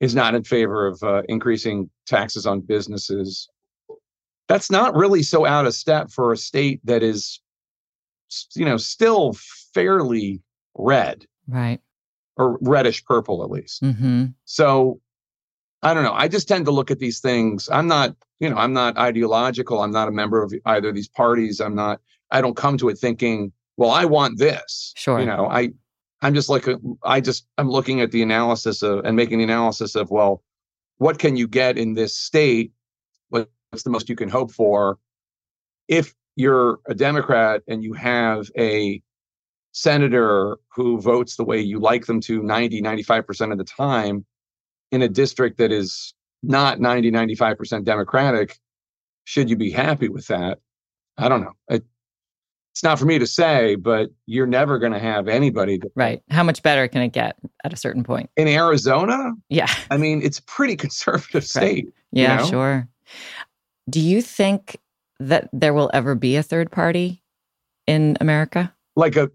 is 0.00 0.14
not 0.14 0.34
in 0.34 0.44
favor 0.44 0.86
of 0.86 1.02
uh, 1.02 1.22
increasing 1.28 1.90
taxes 2.06 2.46
on 2.46 2.60
businesses. 2.60 3.48
That's 4.48 4.70
not 4.70 4.94
really 4.94 5.22
so 5.22 5.44
out 5.46 5.66
of 5.66 5.74
step 5.74 6.10
for 6.10 6.32
a 6.32 6.36
state 6.36 6.80
that 6.84 7.02
is, 7.02 7.40
you 8.54 8.64
know, 8.66 8.76
still 8.76 9.32
fairly 9.72 10.40
red 10.74 11.26
Right. 11.46 11.80
or 12.36 12.58
reddish 12.60 13.04
purple 13.04 13.44
at 13.44 13.50
least. 13.50 13.84
hmm 13.84 14.26
So 14.44 15.00
I 15.82 15.92
don't 15.92 16.02
know. 16.04 16.14
I 16.14 16.28
just 16.28 16.48
tend 16.48 16.64
to 16.64 16.70
look 16.70 16.90
at 16.90 16.98
these 16.98 17.20
things. 17.20 17.68
I'm 17.70 17.86
not, 17.86 18.16
you 18.40 18.48
know, 18.48 18.56
I'm 18.56 18.72
not 18.72 18.96
ideological. 18.96 19.82
I'm 19.82 19.90
not 19.92 20.08
a 20.08 20.12
member 20.12 20.42
of 20.42 20.52
either 20.64 20.88
of 20.88 20.94
these 20.94 21.08
parties. 21.08 21.60
I'm 21.60 21.74
not, 21.74 22.00
I 22.30 22.40
don't 22.40 22.56
come 22.56 22.78
to 22.78 22.88
it 22.88 22.98
thinking, 22.98 23.52
well, 23.76 23.90
I 23.90 24.06
want 24.06 24.38
this. 24.38 24.94
Sure. 24.96 25.20
You 25.20 25.26
know, 25.26 25.46
I, 25.46 25.70
I'm 26.22 26.32
just 26.34 26.48
like, 26.48 26.66
a, 26.66 26.78
I 27.02 27.20
just, 27.20 27.46
I'm 27.58 27.68
looking 27.68 28.00
at 28.00 28.12
the 28.12 28.22
analysis 28.22 28.82
of, 28.82 29.04
and 29.04 29.14
making 29.14 29.38
the 29.38 29.44
analysis 29.44 29.94
of, 29.94 30.10
well, 30.10 30.42
what 30.96 31.18
can 31.18 31.36
you 31.36 31.46
get 31.46 31.76
in 31.76 31.92
this 31.92 32.16
state? 32.16 32.72
What's 33.28 33.82
the 33.82 33.90
most 33.90 34.08
you 34.08 34.16
can 34.16 34.30
hope 34.30 34.52
for? 34.52 34.98
If 35.88 36.14
you're 36.34 36.78
a 36.86 36.94
Democrat 36.94 37.60
and 37.68 37.84
you 37.84 37.92
have 37.92 38.48
a 38.56 39.02
senator 39.74 40.56
who 40.74 41.00
votes 41.00 41.36
the 41.36 41.44
way 41.44 41.60
you 41.60 41.78
like 41.80 42.06
them 42.06 42.20
to 42.20 42.42
90, 42.42 42.80
95% 42.80 43.52
of 43.52 43.58
the 43.58 43.64
time, 43.64 44.24
in 44.92 45.02
a 45.02 45.08
district 45.08 45.58
that 45.58 45.72
is 45.72 46.14
not 46.42 46.78
90 46.78 47.10
95% 47.10 47.84
democratic 47.84 48.58
should 49.24 49.48
you 49.50 49.56
be 49.56 49.70
happy 49.70 50.08
with 50.10 50.26
that 50.26 50.58
i 51.16 51.26
don't 51.26 51.40
know 51.40 51.52
it, 51.68 51.82
it's 52.74 52.82
not 52.82 52.98
for 52.98 53.06
me 53.06 53.18
to 53.18 53.26
say 53.26 53.74
but 53.76 54.10
you're 54.26 54.46
never 54.46 54.78
going 54.78 54.92
to 54.92 54.98
have 54.98 55.26
anybody 55.26 55.78
to, 55.78 55.90
Right. 55.96 56.22
How 56.30 56.42
much 56.42 56.62
better 56.62 56.86
can 56.86 57.00
it 57.00 57.08
get 57.12 57.36
at 57.64 57.72
a 57.72 57.76
certain 57.76 58.04
point? 58.04 58.28
in 58.36 58.46
arizona 58.46 59.32
Yeah. 59.48 59.72
i 59.90 59.96
mean 59.96 60.20
it's 60.22 60.38
a 60.38 60.42
pretty 60.42 60.76
conservative 60.84 61.44
state 61.44 61.88
Yeah, 62.12 62.36
know? 62.36 62.44
sure. 62.46 62.88
Do 63.88 64.00
you 64.00 64.20
think 64.20 64.76
that 65.18 65.48
there 65.52 65.72
will 65.74 65.90
ever 65.94 66.14
be 66.14 66.36
a 66.36 66.42
third 66.42 66.70
party 66.70 67.22
in 67.86 68.16
America? 68.20 68.72
like 68.96 69.16
a 69.16 69.28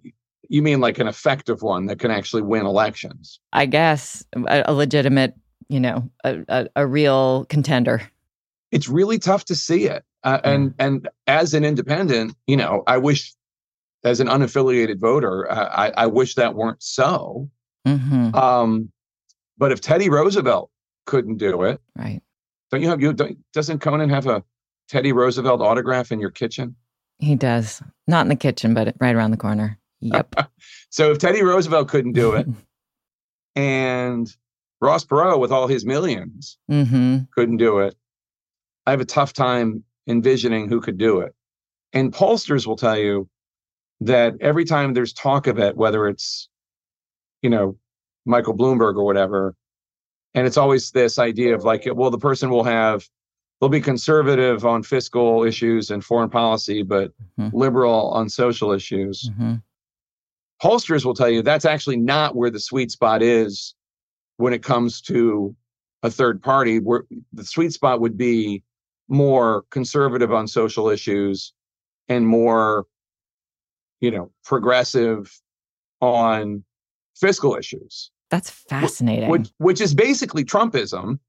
you 0.49 0.61
mean 0.61 0.79
like 0.81 0.99
an 0.99 1.07
effective 1.07 1.61
one 1.61 1.85
that 1.85 1.99
can 1.99 2.11
actually 2.11 2.41
win 2.41 2.65
elections 2.65 3.39
I 3.53 3.65
guess 3.65 4.25
a, 4.35 4.63
a 4.67 4.73
legitimate, 4.73 5.35
you 5.69 5.79
know, 5.79 6.09
a, 6.23 6.39
a, 6.47 6.67
a 6.77 6.87
real 6.87 7.45
contender. 7.45 8.01
it's 8.71 8.89
really 8.89 9.19
tough 9.19 9.45
to 9.45 9.55
see 9.55 9.85
it 9.85 10.03
uh, 10.23 10.39
and 10.43 10.73
and 10.79 11.07
as 11.27 11.53
an 11.53 11.63
independent 11.63 12.35
you 12.47 12.57
know 12.57 12.83
i 12.87 12.97
wish 12.97 13.33
as 14.03 14.19
an 14.19 14.27
unaffiliated 14.27 14.99
voter 14.99 15.49
uh, 15.51 15.69
I, 15.69 16.03
I 16.03 16.07
wish 16.07 16.35
that 16.35 16.55
weren't 16.55 16.81
so 16.83 17.49
hmm 17.85 18.35
Um, 18.35 18.91
but 19.57 19.71
if 19.71 19.81
Teddy 19.81 20.09
Roosevelt 20.09 20.69
couldn't 21.05 21.37
do 21.37 21.63
it, 21.63 21.81
Right. 21.97 22.21
don't 22.71 22.81
you 22.81 22.89
have 22.89 23.01
you? 23.01 23.11
Don't, 23.13 23.37
doesn't 23.51 23.79
Conan 23.79 24.09
have 24.09 24.27
a 24.27 24.43
Teddy 24.87 25.11
Roosevelt 25.11 25.61
autograph 25.61 26.11
in 26.11 26.19
your 26.19 26.29
kitchen? 26.29 26.75
He 27.17 27.35
does. 27.35 27.81
Not 28.07 28.21
in 28.25 28.29
the 28.29 28.35
kitchen, 28.35 28.73
but 28.73 28.95
right 28.99 29.15
around 29.15 29.31
the 29.31 29.37
corner. 29.37 29.78
Yep. 30.01 30.35
So 30.91 31.11
if 31.11 31.19
Teddy 31.19 31.43
Roosevelt 31.43 31.87
couldn't 31.87 32.13
do 32.13 32.33
it, 32.33 32.47
and 33.55 34.27
Ross 34.81 35.05
Perot 35.05 35.39
with 35.39 35.51
all 35.51 35.67
his 35.67 35.85
millions 35.85 36.57
hmm 36.67 37.19
couldn't 37.35 37.57
do 37.57 37.79
it, 37.79 37.95
I 38.87 38.91
have 38.91 39.01
a 39.01 39.05
tough 39.05 39.33
time 39.33 39.83
envisioning 40.07 40.67
who 40.67 40.81
could 40.81 40.97
do 40.97 41.19
it. 41.19 41.35
And 41.93 42.11
pollsters 42.11 42.65
will 42.65 42.75
tell 42.75 42.97
you 42.97 43.29
that 44.01 44.33
every 44.41 44.65
time 44.65 44.93
there's 44.93 45.13
talk 45.13 45.47
of 45.47 45.59
it, 45.59 45.77
whether 45.77 46.07
it's, 46.07 46.49
you 47.41 47.49
know, 47.49 47.77
Michael 48.25 48.55
Bloomberg 48.55 48.95
or 48.95 49.03
whatever, 49.03 49.55
and 50.33 50.45
it's 50.45 50.57
always 50.57 50.91
this 50.91 51.19
idea 51.19 51.55
of 51.55 51.63
like, 51.63 51.87
well, 51.93 52.11
the 52.11 52.17
person 52.17 52.49
will 52.49 52.63
have, 52.63 53.07
they'll 53.59 53.69
be 53.69 53.81
conservative 53.81 54.65
on 54.65 54.83
fiscal 54.83 55.43
issues 55.43 55.89
and 55.89 56.03
foreign 56.03 56.29
policy, 56.29 56.83
but 56.83 57.11
mm-hmm. 57.39 57.55
liberal 57.55 58.09
on 58.11 58.29
social 58.29 58.71
issues. 58.71 59.29
Mm-hmm. 59.29 59.55
Pollsters 60.61 61.05
will 61.05 61.13
tell 61.13 61.29
you 61.29 61.41
that's 61.41 61.65
actually 61.65 61.97
not 61.97 62.35
where 62.35 62.49
the 62.49 62.59
sweet 62.59 62.91
spot 62.91 63.21
is 63.21 63.75
when 64.37 64.53
it 64.53 64.63
comes 64.63 65.01
to 65.01 65.55
a 66.03 66.09
third 66.09 66.41
party, 66.41 66.79
where 66.79 67.03
the 67.33 67.43
sweet 67.43 67.73
spot 67.73 68.01
would 68.01 68.17
be 68.17 68.63
more 69.07 69.63
conservative 69.71 70.31
on 70.31 70.47
social 70.47 70.89
issues 70.89 71.53
and 72.07 72.27
more, 72.27 72.85
you 73.99 74.11
know, 74.11 74.31
progressive 74.43 75.31
on 76.01 76.63
fiscal 77.15 77.55
issues. 77.55 78.11
That's 78.29 78.49
fascinating. 78.49 79.29
Which, 79.29 79.49
which 79.57 79.81
is 79.81 79.93
basically 79.93 80.45
Trumpism, 80.45 81.19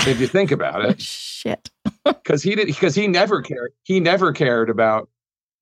if 0.00 0.20
you 0.20 0.26
think 0.26 0.50
about 0.50 0.84
it. 0.84 1.00
Shit. 1.40 1.70
Because 2.04 2.42
he 2.42 2.54
did 2.54 2.66
because 2.66 2.94
he 2.94 3.06
never 3.08 3.42
cared. 3.42 3.72
He 3.82 4.00
never 4.00 4.32
cared 4.32 4.70
about 4.70 5.10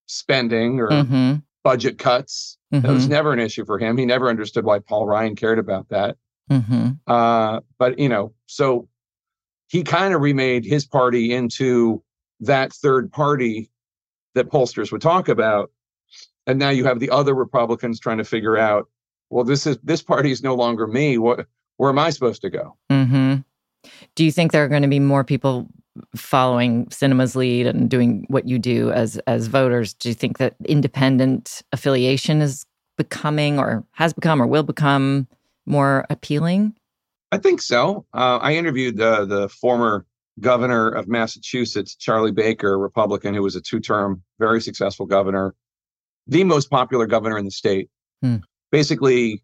spending 0.07 0.79
or 0.79 0.89
mm-hmm. 0.89 1.37
budget 1.65 1.99
cuts. 1.99 2.58
Mm-hmm. 2.73 2.87
That 2.87 2.93
was 2.93 3.05
mm-hmm. 3.05 3.13
never 3.13 3.33
an 3.33 3.39
issue 3.39 3.65
for 3.65 3.79
him. 3.79 3.97
He 3.97 4.05
never 4.05 4.29
understood 4.29 4.65
why 4.65 4.79
Paul 4.79 5.07
Ryan 5.07 5.37
cared 5.37 5.59
about 5.59 5.89
that. 5.89 6.17
Mm-hmm. 6.51 6.91
Uh, 7.07 7.61
but 7.79 7.99
you 7.99 8.09
know, 8.09 8.33
so 8.47 8.89
he 9.69 9.83
kind 9.83 10.15
of 10.15 10.21
remade 10.21 10.65
his 10.65 10.87
party 10.87 11.33
into 11.33 12.03
that 12.41 12.73
third 12.73 13.13
party 13.13 13.71
that 14.35 14.51
pollsters 14.51 14.93
would 14.93 15.03
talk 15.03 15.29
about. 15.29 15.71
And 16.47 16.59
now 16.59 16.71
you 16.71 16.85
have 16.85 17.01
the 17.01 17.11
other 17.11 17.35
Republicans 17.35 18.01
trying 18.01 18.19
to 18.19 18.25
figure 18.25 18.57
out, 18.57 18.89
well, 19.31 19.45
this 19.45 19.67
is 19.67 19.79
this 19.83 20.03
party 20.03 20.31
is 20.31 20.43
no 20.43 20.55
longer 20.55 20.87
me. 20.87 21.19
What 21.19 21.47
where 21.77 21.91
am 21.91 21.99
I 21.99 22.11
supposed 22.11 22.43
to 22.43 22.51
go? 22.51 22.77
Mm-hmm. 22.91 23.37
Do 24.15 24.25
you 24.25 24.33
think 24.33 24.53
there 24.53 24.65
are 24.65 24.69
going 24.69 24.83
to 24.83 24.89
be 24.89 25.01
more 25.01 25.25
people 25.25 25.69
following 26.17 26.87
Sinema's 26.87 27.37
lead 27.37 27.67
and 27.67 27.89
doing 27.89 28.25
what 28.29 28.49
you 28.49 28.59
do 28.59 28.91
as 28.91 29.19
as 29.27 29.47
voters? 29.47 29.95
Do 29.95 30.09
you 30.09 30.15
think 30.15 30.39
that 30.39 30.55
independent 30.65 31.63
affiliation 31.73 32.41
is 32.41 32.67
becoming 32.97 33.59
or 33.59 33.85
has 33.93 34.13
become 34.13 34.43
or 34.43 34.47
will 34.47 34.63
become 34.63 35.27
more 35.67 36.05
appealing? 36.11 36.75
I 37.31 37.39
think 37.39 37.61
so. 37.61 38.07
Uh, 38.15 38.39
I 38.39 38.55
interviewed 38.55 38.97
the 38.97 39.25
the 39.25 39.49
former 39.49 40.07
governor 40.41 40.89
of 40.89 41.09
Massachusetts, 41.09 41.95
Charlie 41.95 42.33
Baker, 42.33 42.79
Republican, 42.79 43.35
who 43.35 43.43
was 43.43 43.57
a 43.57 43.61
two 43.61 43.81
term, 43.81 44.23
very 44.39 44.61
successful 44.61 45.07
governor, 45.07 45.55
the 46.27 46.45
most 46.45 46.71
popular 46.71 47.07
governor 47.07 47.39
in 47.39 47.45
the 47.45 47.51
state. 47.51 47.91
Hmm. 48.23 48.37
Basically, 48.71 49.43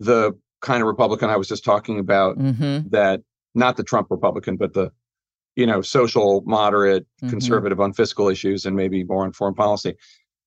the 0.00 0.32
kind 0.60 0.82
of 0.82 0.86
Republican 0.86 1.30
I 1.30 1.36
was 1.36 1.48
just 1.48 1.64
talking 1.64 1.98
about 1.98 2.38
mm-hmm. 2.38 2.88
that 2.88 3.20
not 3.54 3.76
the 3.76 3.84
Trump 3.84 4.08
Republican, 4.10 4.56
but 4.56 4.72
the 4.72 4.90
you 5.56 5.66
know 5.66 5.82
social 5.82 6.42
moderate 6.46 7.04
mm-hmm. 7.04 7.30
conservative 7.30 7.80
on 7.80 7.92
fiscal 7.92 8.28
issues 8.28 8.66
and 8.66 8.76
maybe 8.76 9.04
more 9.04 9.24
on 9.24 9.32
foreign 9.32 9.54
policy. 9.54 9.94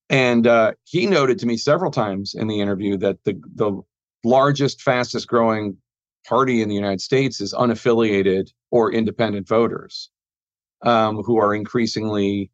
And 0.10 0.48
uh, 0.48 0.74
he 0.86 1.06
noted 1.06 1.38
to 1.40 1.46
me 1.46 1.58
several 1.58 1.92
times 1.92 2.34
in 2.34 2.48
the 2.48 2.62
interview 2.62 2.98
that 2.98 3.24
the 3.24 3.40
the 3.56 3.82
largest, 4.24 4.82
fastest 4.82 5.28
growing 5.28 5.78
party 6.28 6.62
in 6.62 6.70
the 6.70 6.76
United 6.76 7.02
States 7.02 7.40
is 7.40 7.54
unaffiliated 7.54 8.52
or 8.72 8.92
independent 8.92 9.48
voters 9.48 10.10
um, 10.84 11.24
who 11.24 11.38
are 11.38 11.56
increasingly 11.56 12.52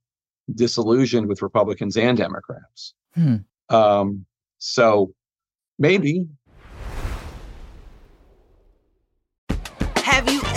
disillusioned 0.53 1.27
with 1.27 1.41
Republicans 1.41 1.97
and 1.97 2.17
Democrats. 2.17 2.93
Hmm. 3.15 3.37
Um, 3.69 4.25
so 4.59 5.13
maybe. 5.79 6.27
Have 9.95 10.31
you 10.31 10.42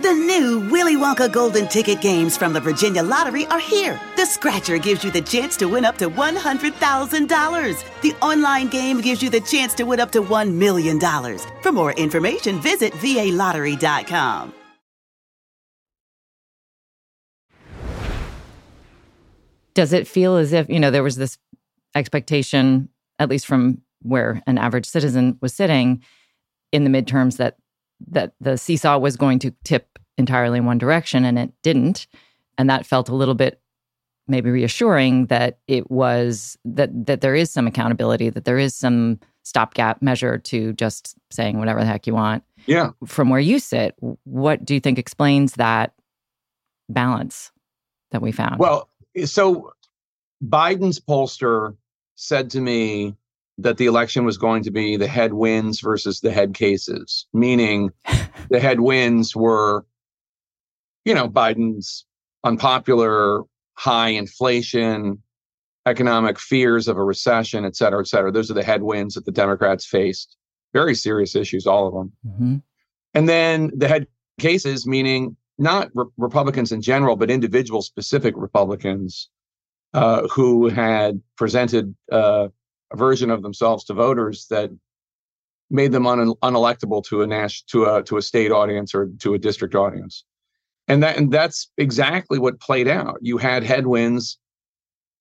The 0.00 0.14
new 0.14 0.60
Willy 0.70 0.96
Wonka 0.96 1.30
Golden 1.30 1.68
Ticket 1.68 2.00
games 2.00 2.34
from 2.34 2.54
the 2.54 2.60
Virginia 2.60 3.02
Lottery 3.02 3.44
are 3.48 3.60
here. 3.60 4.00
The 4.16 4.24
Scratcher 4.24 4.78
gives 4.78 5.04
you 5.04 5.10
the 5.10 5.20
chance 5.20 5.58
to 5.58 5.66
win 5.66 5.84
up 5.84 5.98
to 5.98 6.08
$100,000. 6.08 7.84
The 8.00 8.14
online 8.22 8.68
game 8.68 9.02
gives 9.02 9.22
you 9.22 9.28
the 9.28 9.42
chance 9.42 9.74
to 9.74 9.84
win 9.84 10.00
up 10.00 10.10
to 10.12 10.22
$1 10.22 10.54
million. 10.54 10.98
For 11.60 11.70
more 11.70 11.92
information, 11.92 12.62
visit 12.62 12.94
VALottery.com. 12.94 14.54
Does 19.74 19.92
it 19.92 20.08
feel 20.08 20.36
as 20.36 20.54
if, 20.54 20.70
you 20.70 20.80
know, 20.80 20.90
there 20.90 21.02
was 21.02 21.16
this 21.16 21.36
expectation, 21.94 22.88
at 23.18 23.28
least 23.28 23.44
from 23.44 23.82
where 24.00 24.42
an 24.46 24.56
average 24.56 24.86
citizen 24.86 25.36
was 25.42 25.52
sitting 25.52 26.02
in 26.72 26.84
the 26.84 26.90
midterms, 26.90 27.36
that 27.36 27.58
that 28.08 28.32
the 28.40 28.56
seesaw 28.56 28.98
was 28.98 29.16
going 29.16 29.38
to 29.40 29.54
tip 29.64 29.89
entirely 30.18 30.58
in 30.58 30.66
one 30.66 30.78
direction 30.78 31.24
and 31.24 31.38
it 31.38 31.52
didn't 31.62 32.06
and 32.58 32.68
that 32.68 32.86
felt 32.86 33.08
a 33.08 33.14
little 33.14 33.34
bit 33.34 33.60
maybe 34.28 34.50
reassuring 34.50 35.26
that 35.26 35.58
it 35.66 35.90
was 35.90 36.56
that 36.64 36.90
that 37.06 37.20
there 37.20 37.34
is 37.34 37.50
some 37.50 37.66
accountability 37.66 38.30
that 38.30 38.44
there 38.44 38.58
is 38.58 38.74
some 38.74 39.18
stopgap 39.42 40.02
measure 40.02 40.38
to 40.38 40.72
just 40.74 41.16
saying 41.30 41.58
whatever 41.58 41.80
the 41.80 41.86
heck 41.86 42.06
you 42.06 42.14
want. 42.14 42.44
Yeah. 42.66 42.90
From 43.06 43.30
where 43.30 43.40
you 43.40 43.58
sit, 43.58 43.94
what 44.24 44.64
do 44.64 44.74
you 44.74 44.80
think 44.80 44.98
explains 44.98 45.54
that 45.54 45.94
balance 46.88 47.50
that 48.10 48.22
we 48.22 48.32
found? 48.32 48.58
Well, 48.58 48.88
so 49.24 49.72
Biden's 50.44 51.00
pollster 51.00 51.76
said 52.14 52.50
to 52.50 52.60
me 52.60 53.16
that 53.58 53.76
the 53.76 53.86
election 53.86 54.24
was 54.24 54.38
going 54.38 54.62
to 54.64 54.70
be 54.70 54.96
the 54.96 55.08
head 55.08 55.32
wins 55.32 55.80
versus 55.80 56.20
the 56.20 56.32
head 56.32 56.54
cases, 56.54 57.26
meaning 57.32 57.90
the 58.50 58.60
head 58.60 58.80
wins 58.80 59.34
were, 59.34 59.84
you 61.04 61.14
know, 61.14 61.28
Biden's 61.28 62.06
unpopular, 62.44 63.42
high 63.74 64.08
inflation, 64.08 65.22
economic 65.86 66.38
fears 66.38 66.88
of 66.88 66.96
a 66.96 67.04
recession, 67.04 67.64
et 67.64 67.76
cetera, 67.76 68.00
et 68.00 68.06
cetera. 68.06 68.30
Those 68.30 68.50
are 68.50 68.54
the 68.54 68.62
headwinds 68.62 69.14
that 69.14 69.24
the 69.24 69.32
Democrats 69.32 69.86
faced. 69.86 70.36
Very 70.72 70.94
serious 70.94 71.34
issues, 71.34 71.66
all 71.66 71.88
of 71.88 71.94
them. 71.94 72.12
Mm-hmm. 72.26 72.56
And 73.14 73.28
then 73.28 73.70
the 73.74 73.88
head 73.88 74.06
cases, 74.38 74.86
meaning 74.86 75.36
not 75.58 75.90
re- 75.94 76.04
Republicans 76.16 76.72
in 76.72 76.80
general, 76.80 77.16
but 77.16 77.30
individual 77.30 77.82
specific 77.82 78.34
Republicans 78.36 79.28
uh, 79.94 80.28
who 80.28 80.68
had 80.68 81.20
presented 81.36 81.94
uh, 82.12 82.48
a 82.92 82.96
version 82.96 83.30
of 83.30 83.42
themselves 83.42 83.84
to 83.84 83.94
voters 83.94 84.46
that 84.50 84.70
made 85.70 85.92
them 85.92 86.06
un- 86.06 86.34
unelectable 86.42 87.02
to 87.04 87.22
a 87.22 87.26
national 87.26 87.66
to 87.70 87.94
a 87.96 88.02
to 88.02 88.16
a 88.16 88.22
state 88.22 88.52
audience 88.52 88.94
or 88.94 89.10
to 89.18 89.34
a 89.34 89.38
district 89.38 89.74
audience. 89.74 90.24
And 90.90 91.04
that 91.04 91.16
and 91.16 91.30
that's 91.30 91.70
exactly 91.78 92.40
what 92.40 92.58
played 92.58 92.88
out. 92.88 93.18
You 93.20 93.38
had 93.38 93.62
headwinds 93.62 94.38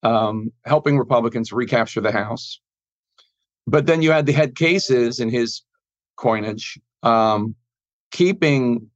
um, 0.02 0.52
helping 0.66 0.98
Republicans 0.98 1.52
recapture 1.54 2.02
the 2.02 2.12
House. 2.12 2.60
But 3.68 3.86
then 3.86 4.02
you 4.02 4.12
had 4.12 4.26
the 4.26 4.32
head 4.32 4.56
cases 4.56 5.20
in 5.20 5.30
his 5.30 5.62
coinage, 6.16 6.80
um, 7.04 7.54
keeping 8.10 8.90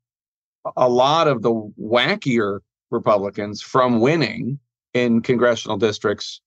a 0.76 0.90
lot 0.90 1.28
of 1.28 1.44
the 1.44 1.52
wackier 1.80 2.62
Republicans 2.90 3.62
from 3.62 4.00
winning 4.00 4.58
in 4.96 5.22
congressional 5.22 5.78
districts 5.78 6.42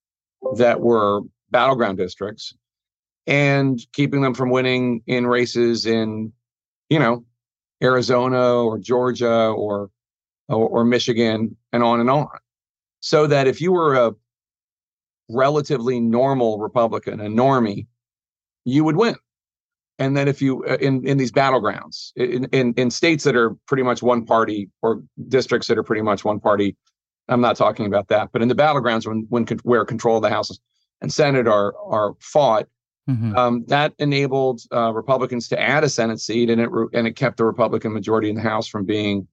that 0.57 0.81
were 0.81 1.21
battleground 1.51 1.99
districts 1.99 2.53
and 3.29 3.81
keeping 3.93 4.23
them 4.23 4.35
from 4.35 4.51
winning 4.51 5.03
in 5.07 5.25
races 5.27 5.87
in, 5.87 6.33
you 6.89 6.99
know, 6.99 7.25
Arizona 7.81 8.55
or 8.55 8.79
Georgia 8.79 9.49
or, 9.51 9.91
or, 10.49 10.69
or 10.69 10.85
Michigan 10.85 11.57
and 11.73 11.83
on 11.83 12.01
and 12.01 12.11
on. 12.11 12.29
So 13.01 13.27
that 13.27 13.47
if 13.47 13.61
you 13.61 13.73
were 13.73 13.95
a 13.95 14.15
relatively 15.29 16.01
normal 16.01 16.59
Republican, 16.59 17.21
a 17.21 17.25
normie, 17.25 17.87
you 18.65 18.85
would 18.85 18.97
win. 18.97 19.17
And 19.99 20.17
then 20.17 20.29
if 20.29 20.43
you 20.43 20.65
uh, 20.67 20.77
in 20.81 21.07
in 21.07 21.17
these 21.17 21.33
battlegrounds 21.33 22.13
in, 22.17 22.45
in 22.53 22.75
in 22.75 22.91
states 22.91 23.25
that 23.25 23.35
are 23.35 23.57
pretty 23.67 23.83
much 23.83 24.03
one 24.03 24.27
party 24.27 24.69
or 24.83 25.03
districts 25.29 25.69
that 25.69 25.79
are 25.79 25.83
pretty 25.83 26.03
much 26.03 26.25
one 26.25 26.39
party, 26.39 26.77
I'm 27.29 27.41
not 27.41 27.57
talking 27.57 27.87
about 27.87 28.09
that. 28.09 28.31
But 28.33 28.43
in 28.43 28.49
the 28.49 28.55
battlegrounds 28.55 29.07
when 29.07 29.27
when 29.31 29.47
where 29.63 29.85
control 29.87 30.17
of 30.17 30.23
the 30.23 30.29
House 30.29 30.51
and 31.01 31.11
Senate 31.13 31.49
are 31.49 31.75
are 31.87 32.15
fought, 32.21 32.67
Mhm. 33.09 33.37
um, 33.37 33.65
that 33.69 33.95
enabled 33.99 34.61
uh, 34.73 34.93
Republicans 34.93 35.49
to 35.49 35.61
add 35.61 35.83
a 35.85 35.89
Senate 35.89 36.21
seat, 36.21 36.51
and 36.51 36.61
it 36.61 36.71
re- 36.71 36.89
and 36.93 37.07
it 37.07 37.15
kept 37.17 37.37
the 37.39 37.45
Republican 37.45 37.93
majority 37.95 38.29
in 38.29 38.35
the 38.35 38.43
House 38.43 38.69
from 38.69 38.85
being 38.85 39.27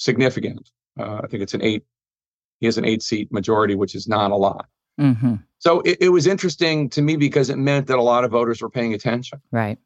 significant. 0.00 0.70
Uh, 0.98 1.20
I 1.22 1.26
think 1.28 1.42
it's 1.42 1.54
an 1.54 1.62
eight. 1.62 1.84
He 2.58 2.66
has 2.66 2.78
an 2.78 2.84
eight 2.84 3.02
seat 3.02 3.32
majority, 3.32 3.74
which 3.74 3.94
is 3.94 4.08
not 4.08 4.32
a 4.32 4.36
lot. 4.36 4.66
hmm 4.98 5.34
So 5.58 5.80
it, 5.80 5.98
it 6.00 6.08
was 6.08 6.26
interesting 6.26 6.88
to 6.90 7.02
me 7.02 7.16
because 7.16 7.50
it 7.50 7.56
meant 7.56 7.86
that 7.86 7.98
a 7.98 8.02
lot 8.02 8.24
of 8.24 8.30
voters 8.32 8.60
were 8.60 8.70
paying 8.70 8.92
attention. 8.94 9.40
Right. 9.52 9.78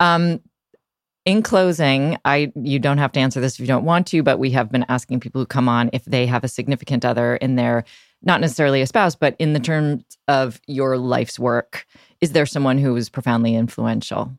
Um, 0.00 0.40
in 1.24 1.42
closing, 1.42 2.18
I 2.24 2.52
you 2.54 2.78
don't 2.78 2.98
have 2.98 3.12
to 3.12 3.20
answer 3.20 3.40
this 3.40 3.54
if 3.54 3.60
you 3.60 3.66
don't 3.66 3.84
want 3.84 4.06
to, 4.08 4.22
but 4.22 4.38
we 4.38 4.50
have 4.50 4.70
been 4.70 4.84
asking 4.88 5.20
people 5.20 5.40
who 5.40 5.46
come 5.46 5.68
on 5.68 5.90
if 5.92 6.04
they 6.04 6.26
have 6.26 6.44
a 6.44 6.48
significant 6.48 7.04
other 7.04 7.36
in 7.36 7.56
their 7.56 7.84
not 8.22 8.40
necessarily 8.40 8.80
a 8.80 8.86
spouse, 8.86 9.14
but 9.14 9.36
in 9.38 9.52
the 9.52 9.60
terms 9.60 10.02
of 10.28 10.60
your 10.66 10.96
life's 10.96 11.38
work. 11.38 11.86
Is 12.20 12.32
there 12.32 12.46
someone 12.46 12.78
who 12.78 12.94
was 12.94 13.10
profoundly 13.10 13.54
influential? 13.54 14.32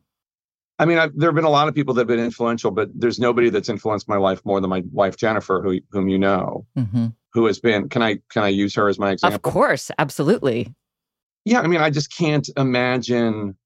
I 0.78 0.84
mean, 0.84 0.98
I've, 0.98 1.16
there 1.18 1.28
have 1.28 1.34
been 1.34 1.44
a 1.44 1.50
lot 1.50 1.68
of 1.68 1.74
people 1.74 1.94
that 1.94 2.00
have 2.02 2.08
been 2.08 2.20
influential, 2.20 2.70
but 2.70 2.90
there's 2.94 3.18
nobody 3.18 3.48
that's 3.50 3.68
influenced 3.68 4.08
my 4.08 4.18
life 4.18 4.44
more 4.44 4.60
than 4.60 4.68
my 4.70 4.82
wife 4.92 5.16
Jennifer, 5.16 5.62
who 5.62 5.80
whom 5.90 6.08
you 6.08 6.18
know, 6.18 6.66
hmm 6.76 7.06
who 7.32 7.46
has 7.46 7.58
been. 7.60 7.88
Can 7.88 8.02
I 8.02 8.18
can 8.30 8.44
I 8.44 8.48
use 8.48 8.74
her 8.76 8.88
as 8.88 8.98
my 8.98 9.10
example? 9.10 9.36
Of 9.36 9.42
course, 9.42 9.90
absolutely. 9.98 10.74
yeah 11.44 11.60
i 11.60 11.66
mean 11.66 11.80
i 11.80 11.90
just 11.90 12.10
can't 12.16 12.48
imagine 12.56 13.56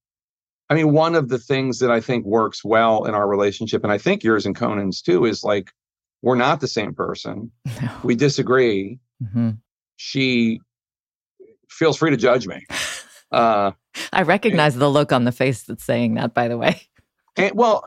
i 0.69 0.75
mean 0.75 0.93
one 0.93 1.15
of 1.15 1.29
the 1.29 1.39
things 1.39 1.79
that 1.79 1.91
i 1.91 2.01
think 2.01 2.25
works 2.27 2.63
well 2.65 3.05
in 3.05 3.15
our 3.15 3.27
relationship 3.29 3.83
and 3.83 3.93
i 3.93 3.97
think 3.99 4.23
yours 4.23 4.45
and 4.45 4.55
conan's 4.55 5.01
too 5.01 5.25
is 5.25 5.43
like 5.43 5.71
we're 6.23 6.37
not 6.37 6.61
the 6.61 6.69
same 6.69 6.93
person 6.95 7.51
we 8.05 8.15
disagree 8.15 8.99
hmm 9.33 9.51
she 9.97 10.61
feels 11.69 11.97
free 11.97 12.11
to 12.11 12.17
judge 12.17 12.47
me 12.47 12.65
uh 13.33 13.71
I 14.13 14.23
recognize 14.23 14.77
the 14.77 14.89
look 14.89 15.13
on 15.13 15.25
the 15.25 15.33
face 15.33 15.65
that's 15.65 15.83
saying 15.85 16.15
that. 16.15 16.33
By 16.33 16.47
the 16.49 16.57
way, 16.57 16.81
and, 17.41 17.55
well 17.57 17.85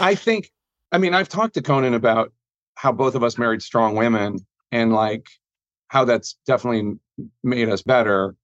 i 0.00 0.14
think 0.14 0.50
i 0.92 0.98
mean 0.98 1.14
i've 1.14 1.28
talked 1.28 1.54
to 1.54 1.62
conan 1.62 1.94
about 1.94 2.32
how 2.74 2.92
both 2.92 3.14
of 3.14 3.22
us 3.22 3.38
married 3.38 3.62
strong 3.62 3.96
women 3.96 4.38
and 4.72 4.92
like 4.92 5.26
how 5.88 6.04
that's 6.04 6.36
definitely 6.46 6.94
made 7.42 7.68
us 7.68 7.82
better 7.82 8.34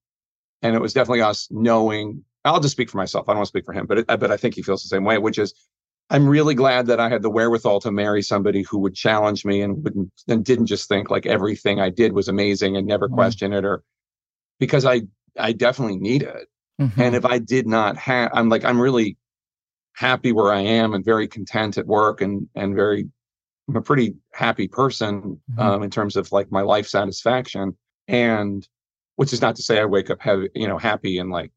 and 0.62 0.74
it 0.74 0.80
was 0.80 0.92
definitely 0.92 1.20
us 1.20 1.48
knowing 1.50 2.24
i'll 2.44 2.60
just 2.60 2.72
speak 2.72 2.90
for 2.90 2.96
myself 2.98 3.28
i 3.28 3.32
don't 3.32 3.38
want 3.38 3.46
to 3.46 3.50
speak 3.50 3.64
for 3.64 3.72
him 3.72 3.86
but 3.86 3.98
it, 3.98 4.06
but 4.06 4.30
i 4.30 4.36
think 4.36 4.54
he 4.54 4.62
feels 4.62 4.82
the 4.82 4.88
same 4.88 5.04
way 5.04 5.18
which 5.18 5.38
is 5.38 5.54
i'm 6.10 6.26
really 6.26 6.54
glad 6.54 6.86
that 6.86 7.00
i 7.00 7.08
had 7.08 7.22
the 7.22 7.30
wherewithal 7.30 7.80
to 7.80 7.90
marry 7.90 8.22
somebody 8.22 8.62
who 8.62 8.78
would 8.78 8.94
challenge 8.94 9.44
me 9.44 9.60
and 9.60 9.82
wouldn't 9.84 10.10
and 10.28 10.44
didn't 10.44 10.66
just 10.66 10.88
think 10.88 11.10
like 11.10 11.26
everything 11.26 11.80
i 11.80 11.90
did 11.90 12.12
was 12.12 12.28
amazing 12.28 12.76
and 12.76 12.86
never 12.86 13.08
Mhm. 13.08 13.14
question 13.14 13.52
it 13.52 13.64
or 13.64 13.82
because 14.58 14.84
i 14.84 15.02
i 15.38 15.52
definitely 15.52 15.98
need 15.98 16.22
it 16.22 16.48
Mhm. 16.80 16.98
and 16.98 17.14
if 17.14 17.24
I 17.26 17.38
did 17.38 17.66
not 17.66 17.98
have, 17.98 18.30
I'm 18.32 18.48
like, 18.48 18.64
I'm 18.64 18.80
really 18.80 19.16
happy 19.94 20.32
where 20.32 20.52
I 20.52 20.60
am 20.60 20.94
and 20.94 21.04
very 21.04 21.28
content 21.28 21.78
at 21.78 21.86
work 21.86 22.20
and, 22.20 22.48
and 22.54 22.74
very, 22.74 23.08
I'm 23.68 23.76
a 23.76 23.82
pretty 23.82 24.14
happy 24.32 24.68
person 24.68 25.40
Mhm. 25.54 25.58
um, 25.62 25.82
in 25.82 25.90
terms 25.90 26.16
of 26.16 26.30
like 26.32 26.50
my 26.50 26.62
life 26.62 26.86
satisfaction. 26.88 27.76
And 28.08 28.66
which 29.16 29.32
is 29.32 29.40
not 29.40 29.54
to 29.56 29.62
say 29.62 29.78
I 29.78 29.84
wake 29.84 30.10
up 30.10 30.20
heavy, 30.20 30.48
you 30.54 30.66
know, 30.66 30.78
happy 30.78 31.18
and 31.18 31.30
like 31.30 31.52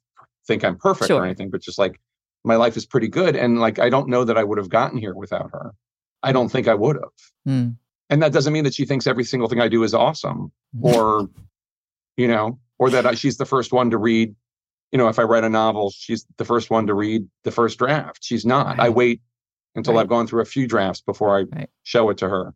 think 0.48 0.64
I'm 0.64 0.78
perfect 0.78 1.08
Sure. 1.08 1.22
or 1.22 1.26
anything, 1.26 1.50
but 1.50 1.62
just 1.62 1.80
like 1.80 2.00
my 2.44 2.56
life 2.56 2.78
is 2.78 2.86
pretty 2.86 3.08
good. 3.08 3.36
And 3.36 3.60
like, 3.60 3.80
I 3.80 3.90
don't 3.90 4.10
know 4.10 4.24
that 4.24 4.38
I 4.38 4.44
would 4.44 4.58
have 4.60 4.70
gotten 4.70 5.00
here 5.00 5.16
without 5.16 5.50
her. 5.52 5.74
I 6.22 6.32
don't 6.32 6.50
think 6.50 6.68
I 6.68 6.76
would 6.76 6.98
have. 6.98 7.12
Mm. 7.48 7.76
And 8.10 8.22
that 8.22 8.34
doesn't 8.34 8.54
mean 8.54 8.66
that 8.66 8.76
she 8.76 8.86
thinks 8.86 9.08
every 9.08 9.24
single 9.24 9.50
thing 9.50 9.60
I 9.62 9.68
do 9.68 9.82
is 9.84 9.94
awesome 9.96 10.52
or, 10.82 11.28
you 12.18 12.28
know, 12.28 12.60
or 12.78 12.90
that 12.92 13.06
I, 13.08 13.16
she's 13.16 13.38
the 13.38 13.46
first 13.46 13.72
one 13.74 13.90
to 13.90 13.98
read. 13.98 14.36
You 14.92 14.98
know, 14.98 15.08
if 15.08 15.20
I 15.20 15.24
write 15.24 15.44
a 15.44 15.50
novel, 15.50 15.92
she's 15.92 16.26
the 16.38 16.46
first 16.46 16.70
one 16.70 16.88
to 16.88 16.94
read 16.94 17.28
the 17.44 17.52
first 17.52 17.78
draft. 17.80 18.20
She's 18.24 18.46
not. 18.46 18.80
I 18.80 18.90
wait 18.90 19.22
until 19.76 19.96
Right. 19.96 20.02
I've 20.02 20.08
gone 20.08 20.26
through 20.28 20.42
a 20.42 20.46
few 20.46 20.68
drafts 20.68 21.02
before 21.02 21.38
I 21.38 21.42
Right. 21.54 21.70
show 21.84 22.10
it 22.10 22.18
to 22.20 22.30
her. 22.30 22.54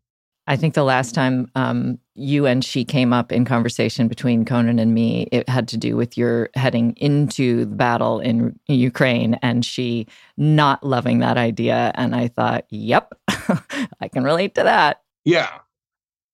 I 0.47 0.55
think 0.55 0.73
the 0.73 0.83
last 0.83 1.13
time 1.13 1.51
um, 1.53 1.99
you 2.15 2.47
and 2.47 2.65
she 2.65 2.83
came 2.83 3.13
up 3.13 3.31
in 3.31 3.45
conversation 3.45 4.07
between 4.07 4.45
Conan 4.45 4.79
and 4.79 4.95
me, 4.95 5.27
it 5.31 5.47
had 5.47 5.67
to 5.67 5.77
do 5.77 5.95
with 5.95 6.17
your 6.17 6.49
heading 6.55 6.93
into 6.97 7.65
the 7.65 7.75
battle 7.75 8.19
in 8.19 8.59
Ukraine 8.67 9.35
and 9.43 9.63
she 9.63 10.07
not 10.37 10.83
loving 10.83 11.19
that 11.19 11.37
idea. 11.37 11.91
And 11.93 12.15
I 12.15 12.29
thought, 12.29 12.65
yep, 12.69 13.13
I 13.27 14.07
can 14.11 14.23
relate 14.23 14.55
to 14.55 14.63
that. 14.63 15.01
Yeah. 15.23 15.49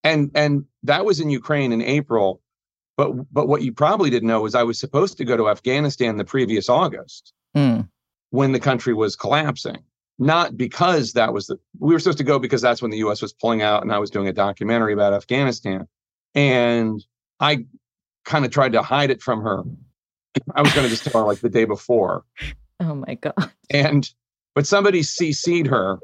And 0.06 0.32
and 0.34 0.66
that 0.84 1.04
was 1.04 1.20
in 1.20 1.30
Ukraine 1.30 1.74
in 1.74 1.82
April. 1.82 2.42
But 2.98 3.12
but 3.34 3.48
what 3.48 3.62
you 3.62 3.74
probably 3.74 4.10
didn't 4.10 4.28
know 4.28 4.46
is 4.46 4.56
I 4.56 4.64
was 4.64 4.80
supposed 4.80 5.18
to 5.18 5.26
go 5.26 5.36
to 5.38 5.50
Afghanistan 5.50 6.18
the 6.18 6.26
previous 6.26 6.70
August 6.70 7.34
Mm, 7.56 7.88
when 8.32 8.52
the 8.52 8.60
country 8.60 8.94
was 8.94 9.16
collapsing. 9.16 9.78
Not 10.18 10.56
because 10.56 11.14
that 11.14 11.34
was 11.34 11.48
the 11.48 11.58
we 11.80 11.94
were 11.94 12.00
supposed 12.00 12.18
to 12.20 12.24
go 12.24 12.40
because 12.40 12.62
that's 12.62 12.82
when 12.82 12.92
the 12.92 12.98
US 13.00 13.22
was 13.22 13.34
pulling 13.34 13.62
out 13.62 13.82
and 13.84 13.92
I 13.92 14.00
was 14.00 14.10
doing 14.10 14.28
a 14.28 14.34
documentary 14.34 14.94
about 14.94 15.14
Afghanistan. 15.14 15.88
And 16.34 17.04
I 17.40 17.66
kind 18.24 18.46
of 18.46 18.52
tried 18.52 18.72
to 18.74 18.82
hide 18.82 19.10
it 19.12 19.22
from 19.22 19.42
her. 19.42 19.64
I 20.56 20.62
was 20.62 20.74
going 20.74 20.84
to 20.84 20.90
just 20.90 21.04
tell 21.04 21.22
her 21.22 21.28
like 21.28 21.40
the 21.40 21.50
day 21.50 21.66
before. 21.66 22.24
oh 22.80 22.96
my 22.96 23.16
God. 23.16 23.52
And 23.70 24.10
but 24.54 24.66
somebody 24.66 25.02
CC'd 25.02 25.68
her 25.68 26.00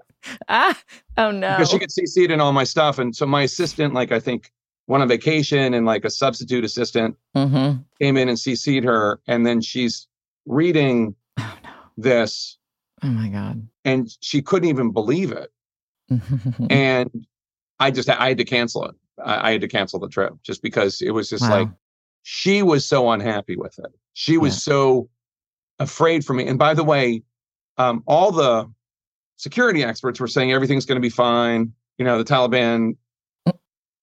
Ah, 0.49 0.77
oh 1.17 1.31
no. 1.31 1.51
because 1.51 1.69
she 1.71 1.79
gets 1.79 1.97
CC'd 1.97 2.31
in 2.31 2.41
all 2.41 2.51
my 2.53 2.63
stuff. 2.65 2.99
And 2.99 3.15
so 3.15 3.25
my 3.25 3.43
assistant, 3.43 3.93
like 3.93 4.11
I 4.11 4.19
think 4.19 4.51
went 4.91 5.01
on 5.01 5.07
vacation 5.07 5.73
and 5.73 5.85
like 5.85 6.05
a 6.05 6.09
substitute 6.09 6.63
assistant 6.63 7.15
hmm 7.35 7.71
came 7.99 8.17
in 8.17 8.27
and 8.29 8.37
CC'd 8.37 8.83
her. 8.83 9.19
And 9.27 9.45
then 9.45 9.61
she's 9.61 10.07
reading 10.45 11.15
Oh 11.39 11.57
no. 11.63 11.69
this 11.97 12.57
Oh 13.03 13.07
my 13.07 13.29
God. 13.29 13.67
and 13.85 14.09
she 14.21 14.41
couldn't 14.41 14.69
even 14.69 14.91
believe 14.91 15.31
it. 15.31 15.49
And 16.69 17.09
I 17.79 17.89
just, 17.91 18.09
I 18.09 18.27
had 18.29 18.37
to 18.37 18.43
cancel 18.45 18.85
it. 18.85 18.95
I, 19.23 19.49
I 19.49 19.51
had 19.53 19.61
to 19.61 19.67
cancel 19.67 19.99
the 19.99 20.09
trip 20.09 20.33
just 20.43 20.61
because 20.61 21.01
it 21.01 21.11
was 21.11 21.29
just 21.29 21.43
Wow. 21.43 21.59
like, 21.59 21.67
she 22.23 22.61
was 22.61 22.85
so 22.85 23.09
unhappy 23.11 23.55
with 23.55 23.79
it. 23.79 23.91
She 24.13 24.37
was 24.37 24.53
Yeah. 24.53 24.73
so 24.73 25.09
afraid 25.79 26.25
for 26.25 26.33
me. 26.33 26.47
And 26.47 26.59
by 26.59 26.73
the 26.73 26.83
way, 26.83 27.23
um, 27.77 28.03
all 28.05 28.31
the 28.31 28.69
security 29.37 29.83
experts 29.83 30.19
were 30.19 30.27
saying 30.27 30.51
everything's 30.51 30.85
going 30.85 30.97
to 31.01 31.05
be 31.05 31.09
fine. 31.09 31.73
You 31.97 32.05
know, 32.05 32.17
the 32.21 32.25
Taliban. 32.25 32.97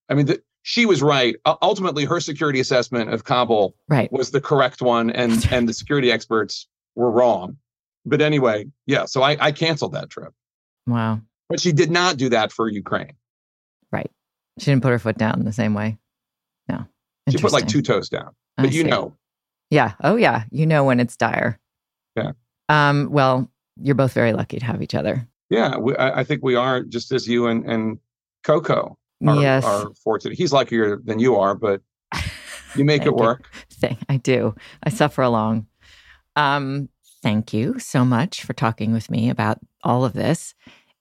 I 0.08 0.14
mean, 0.14 0.26
the, 0.26 0.42
she 0.62 0.86
was 0.86 1.02
right. 1.02 1.36
U- 1.46 1.56
ultimately, 1.62 2.04
her 2.04 2.20
security 2.20 2.60
assessment 2.60 3.12
of 3.12 3.24
Kabul 3.24 3.74
Right. 3.88 4.10
was 4.12 4.30
the 4.30 4.40
correct 4.40 4.82
one, 4.82 5.10
and 5.10 5.46
and 5.50 5.68
the 5.68 5.72
security 5.72 6.10
experts 6.12 6.66
were 6.94 7.10
wrong. 7.10 7.56
But 8.04 8.20
anyway, 8.20 8.66
yeah. 8.86 9.04
So 9.06 9.22
I, 9.22 9.36
I 9.40 9.52
canceled 9.52 9.92
that 9.92 10.10
trip, 10.10 10.32
Wow. 10.86 11.20
but 11.48 11.60
she 11.60 11.72
did 11.72 11.90
not 11.90 12.16
do 12.16 12.28
that 12.30 12.52
for 12.52 12.68
Ukraine. 12.68 13.12
Right. 13.92 14.10
She 14.58 14.66
didn't 14.66 14.82
put 14.82 14.90
her 14.90 14.98
foot 14.98 15.18
down 15.18 15.44
the 15.44 15.52
same 15.52 15.74
way. 15.74 15.98
No. 16.68 16.86
She 17.30 17.38
put 17.38 17.52
like 17.52 17.68
two 17.68 17.82
toes 17.82 18.08
down. 18.08 18.30
I 18.56 18.62
But 18.62 18.72
you 18.72 18.82
see. 18.82 18.88
know, 18.90 19.14
Yeah. 19.70 19.92
Oh, 20.02 20.16
yeah. 20.16 20.44
You 20.50 20.66
know 20.66 20.84
when 20.84 21.00
it's 21.00 21.16
dire. 21.16 21.58
Yeah. 22.16 22.32
Um. 22.68 23.08
Well, 23.10 23.50
you're 23.80 23.94
both 23.94 24.12
very 24.12 24.32
lucky 24.32 24.58
to 24.58 24.64
have 24.64 24.82
each 24.82 24.94
other. 24.94 25.28
yeah, 25.50 25.76
we, 25.76 25.94
I, 25.96 26.20
I 26.20 26.24
think 26.24 26.42
we 26.42 26.54
are 26.56 26.82
just 26.82 27.12
as 27.12 27.28
you 27.28 27.46
and 27.46 27.64
and 27.64 27.98
Coco 28.44 28.98
are, 29.26 29.40
yes. 29.40 29.64
are 29.64 29.90
fortunate. 30.02 30.36
He's 30.36 30.52
luckier 30.52 30.98
than 31.04 31.18
you 31.18 31.36
are, 31.36 31.54
but 31.54 31.80
you 32.76 32.84
make 32.84 33.04
it 33.04 33.14
work. 33.14 33.48
Thing 33.70 33.98
I 34.08 34.16
do. 34.18 34.54
I 34.82 34.90
suffer 34.90 35.22
along. 35.22 35.66
Um. 36.36 36.88
Thank 37.20 37.52
you 37.52 37.80
so 37.80 38.04
much 38.04 38.44
for 38.44 38.52
talking 38.52 38.92
with 38.92 39.10
me 39.10 39.28
about 39.28 39.58
all 39.82 40.04
of 40.04 40.12
this. 40.12 40.54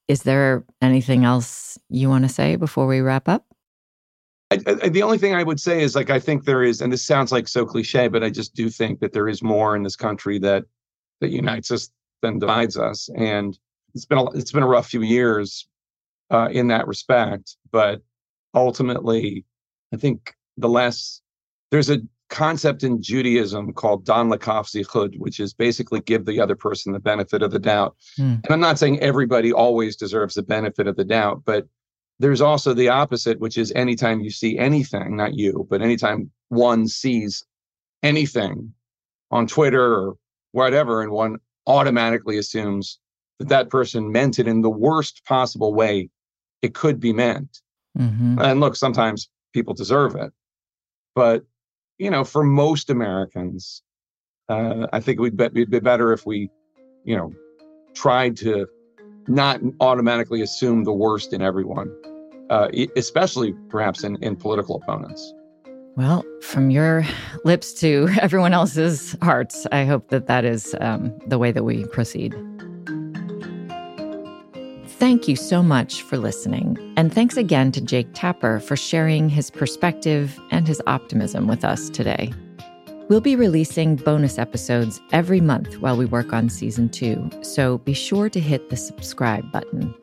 Is 0.08 0.24
there 0.24 0.66
anything 0.82 1.26
else 1.26 1.78
you 1.90 2.10
want 2.10 2.24
to 2.26 2.30
say 2.30 2.56
before 2.56 2.88
we 2.88 3.02
wrap 3.02 3.30
up? 3.30 3.46
I, 4.50 4.60
I, 4.66 4.90
the 4.90 5.04
only 5.04 5.18
thing 5.18 5.36
I 5.36 5.44
would 5.44 5.60
say 5.60 5.82
is 5.82 5.96
like 5.96 6.10
I 6.10 6.20
think 6.20 6.46
there 6.46 6.64
is, 6.64 6.82
and 6.82 6.92
this 6.92 7.06
sounds 7.06 7.32
like 7.32 7.48
so 7.48 7.66
cliche, 7.66 8.08
but 8.08 8.24
I 8.24 8.30
just 8.30 8.56
do 8.56 8.70
think 8.70 9.00
that 9.02 9.12
there 9.12 9.28
is 9.28 9.44
more 9.44 9.76
in 9.76 9.84
this 9.84 9.96
country 9.96 10.40
that 10.40 10.64
that 11.20 11.30
unites 11.30 11.72
us 11.72 11.90
than 12.22 12.40
divides 12.40 12.78
us, 12.78 13.10
and 13.16 13.58
it's 13.94 14.06
been 14.06 14.18
a, 14.18 14.32
it's 14.32 14.52
been 14.52 14.64
a 14.64 14.68
rough 14.68 14.88
few 14.88 15.02
years 15.02 15.68
uh, 16.32 16.48
in 16.52 16.68
that 16.70 16.88
respect. 16.88 17.58
But 17.72 18.02
ultimately, 18.58 19.46
I 19.94 19.98
think 19.98 20.34
the 20.58 20.68
less 20.68 21.22
there's 21.72 21.90
a 21.90 22.00
concept 22.30 22.84
in 22.84 23.02
Judaism 23.02 23.72
called 23.72 24.06
Dan 24.06 24.30
Lekaf 24.30 24.68
Zechut, 24.68 25.18
which 25.18 25.40
is 25.40 25.54
basically 25.54 26.02
give 26.02 26.26
the 26.26 26.42
other 26.42 26.56
person 26.56 26.92
the 26.92 27.00
benefit 27.00 27.42
of 27.42 27.52
the 27.52 27.60
doubt. 27.60 27.96
Hmm. 28.18 28.36
And 28.44 28.48
I'm 28.50 28.60
not 28.60 28.80
saying 28.80 29.00
everybody 29.00 29.54
always 29.54 29.96
deserves 29.96 30.36
the 30.36 30.44
benefit 30.44 30.88
of 30.88 30.98
the 30.98 31.06
doubt, 31.06 31.44
but 31.46 31.68
there's 32.20 32.42
also 32.42 32.74
the 32.74 32.90
opposite, 32.90 33.40
which 33.40 33.58
is 33.58 33.72
anytime 33.74 34.22
you 34.22 34.32
see 34.32 34.58
anything, 34.58 35.16
not 35.16 35.36
you, 35.36 35.68
but 35.70 35.82
anytime 35.82 36.32
one 36.50 36.88
sees 36.88 37.46
anything 38.04 38.74
on 39.32 39.48
Twitter 39.48 39.94
or 39.94 40.18
whatever, 40.52 41.02
and 41.02 41.12
one 41.12 41.38
automatically 41.68 42.38
assumes 42.38 43.00
that 43.40 43.50
that 43.50 43.70
person 43.70 44.12
meant 44.12 44.40
it 44.40 44.48
in 44.48 44.62
the 44.62 44.70
worst 44.70 45.24
possible 45.26 45.74
way 45.74 46.10
it 46.62 46.74
could 46.74 47.00
be 47.00 47.14
meant. 47.14 47.62
Mm-hmm. 47.98 48.40
And 48.40 48.60
look, 48.60 48.76
sometimes 48.76 49.30
people 49.54 49.74
deserve 49.74 50.16
it, 50.16 50.32
but 51.16 51.44
you 51.98 52.10
know, 52.10 52.24
for 52.24 52.44
most 52.44 52.90
Americans, 52.90 53.82
uh, 54.50 54.88
I 54.94 55.00
think 55.00 55.20
we'd 55.20 55.36
be, 55.36 55.46
it'd 55.46 55.72
be 55.72 55.80
better 55.80 56.14
if 56.14 56.26
we, 56.26 56.50
you 57.04 57.18
know, 57.18 57.34
tried 57.94 58.38
to 58.38 58.68
not 59.28 59.60
automatically 59.80 60.42
assume 60.42 60.84
the 60.84 60.94
worst 60.94 61.34
in 61.34 61.42
everyone, 61.42 61.94
uh, 62.50 62.70
especially 62.96 63.54
perhaps 63.70 64.04
in, 64.04 64.22
in 64.24 64.36
political 64.36 64.76
opponents. 64.76 65.34
Well, 65.96 66.24
from 66.42 66.70
your 66.70 67.06
lips 67.44 67.74
to 67.82 68.10
everyone 68.22 68.54
else's 68.54 69.16
hearts, 69.22 69.66
I 69.72 69.86
hope 69.86 70.10
that 70.10 70.28
that 70.28 70.46
is 70.46 70.76
um, 70.80 71.18
the 71.28 71.40
way 71.40 71.52
that 71.52 71.64
we 71.64 71.86
proceed. 71.88 72.36
Thank 75.00 75.28
you 75.28 75.36
so 75.36 75.62
much 75.62 76.02
for 76.02 76.18
listening. 76.18 76.76
And 76.98 77.14
thanks 77.14 77.38
again 77.38 77.72
to 77.74 77.82
Jake 77.82 78.08
Tapper 78.16 78.60
for 78.60 78.76
sharing 78.76 79.30
his 79.30 79.52
perspective 79.52 80.40
and 80.50 80.68
his 80.68 80.82
optimism 80.88 81.46
with 81.46 81.64
us 81.64 81.92
today. 81.92 82.34
We'll 83.08 83.22
be 83.22 83.36
releasing 83.36 83.98
bonus 83.98 84.40
episodes 84.40 85.00
every 85.12 85.40
month 85.40 85.78
while 85.78 85.96
we 85.96 86.06
work 86.06 86.34
on 86.34 86.50
season 86.50 86.90
two, 86.90 87.30
so 87.44 87.78
be 87.78 87.94
sure 87.94 88.28
to 88.28 88.40
hit 88.40 88.72
the 88.72 88.76
subscribe 88.76 89.52
button. 89.52 89.94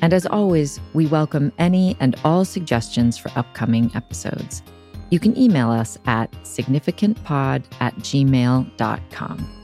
And 0.00 0.14
as 0.14 0.24
always, 0.24 0.78
we 0.92 1.08
welcome 1.08 1.52
any 1.58 1.96
and 1.98 2.14
all 2.22 2.44
suggestions 2.44 3.18
for 3.18 3.32
upcoming 3.34 3.90
episodes. 3.96 4.62
You 5.10 5.18
can 5.18 5.36
email 5.36 5.72
us 5.72 5.98
at 6.06 6.30
significantpod 6.44 7.64
at 7.80 7.96
gmail.com. 7.96 9.63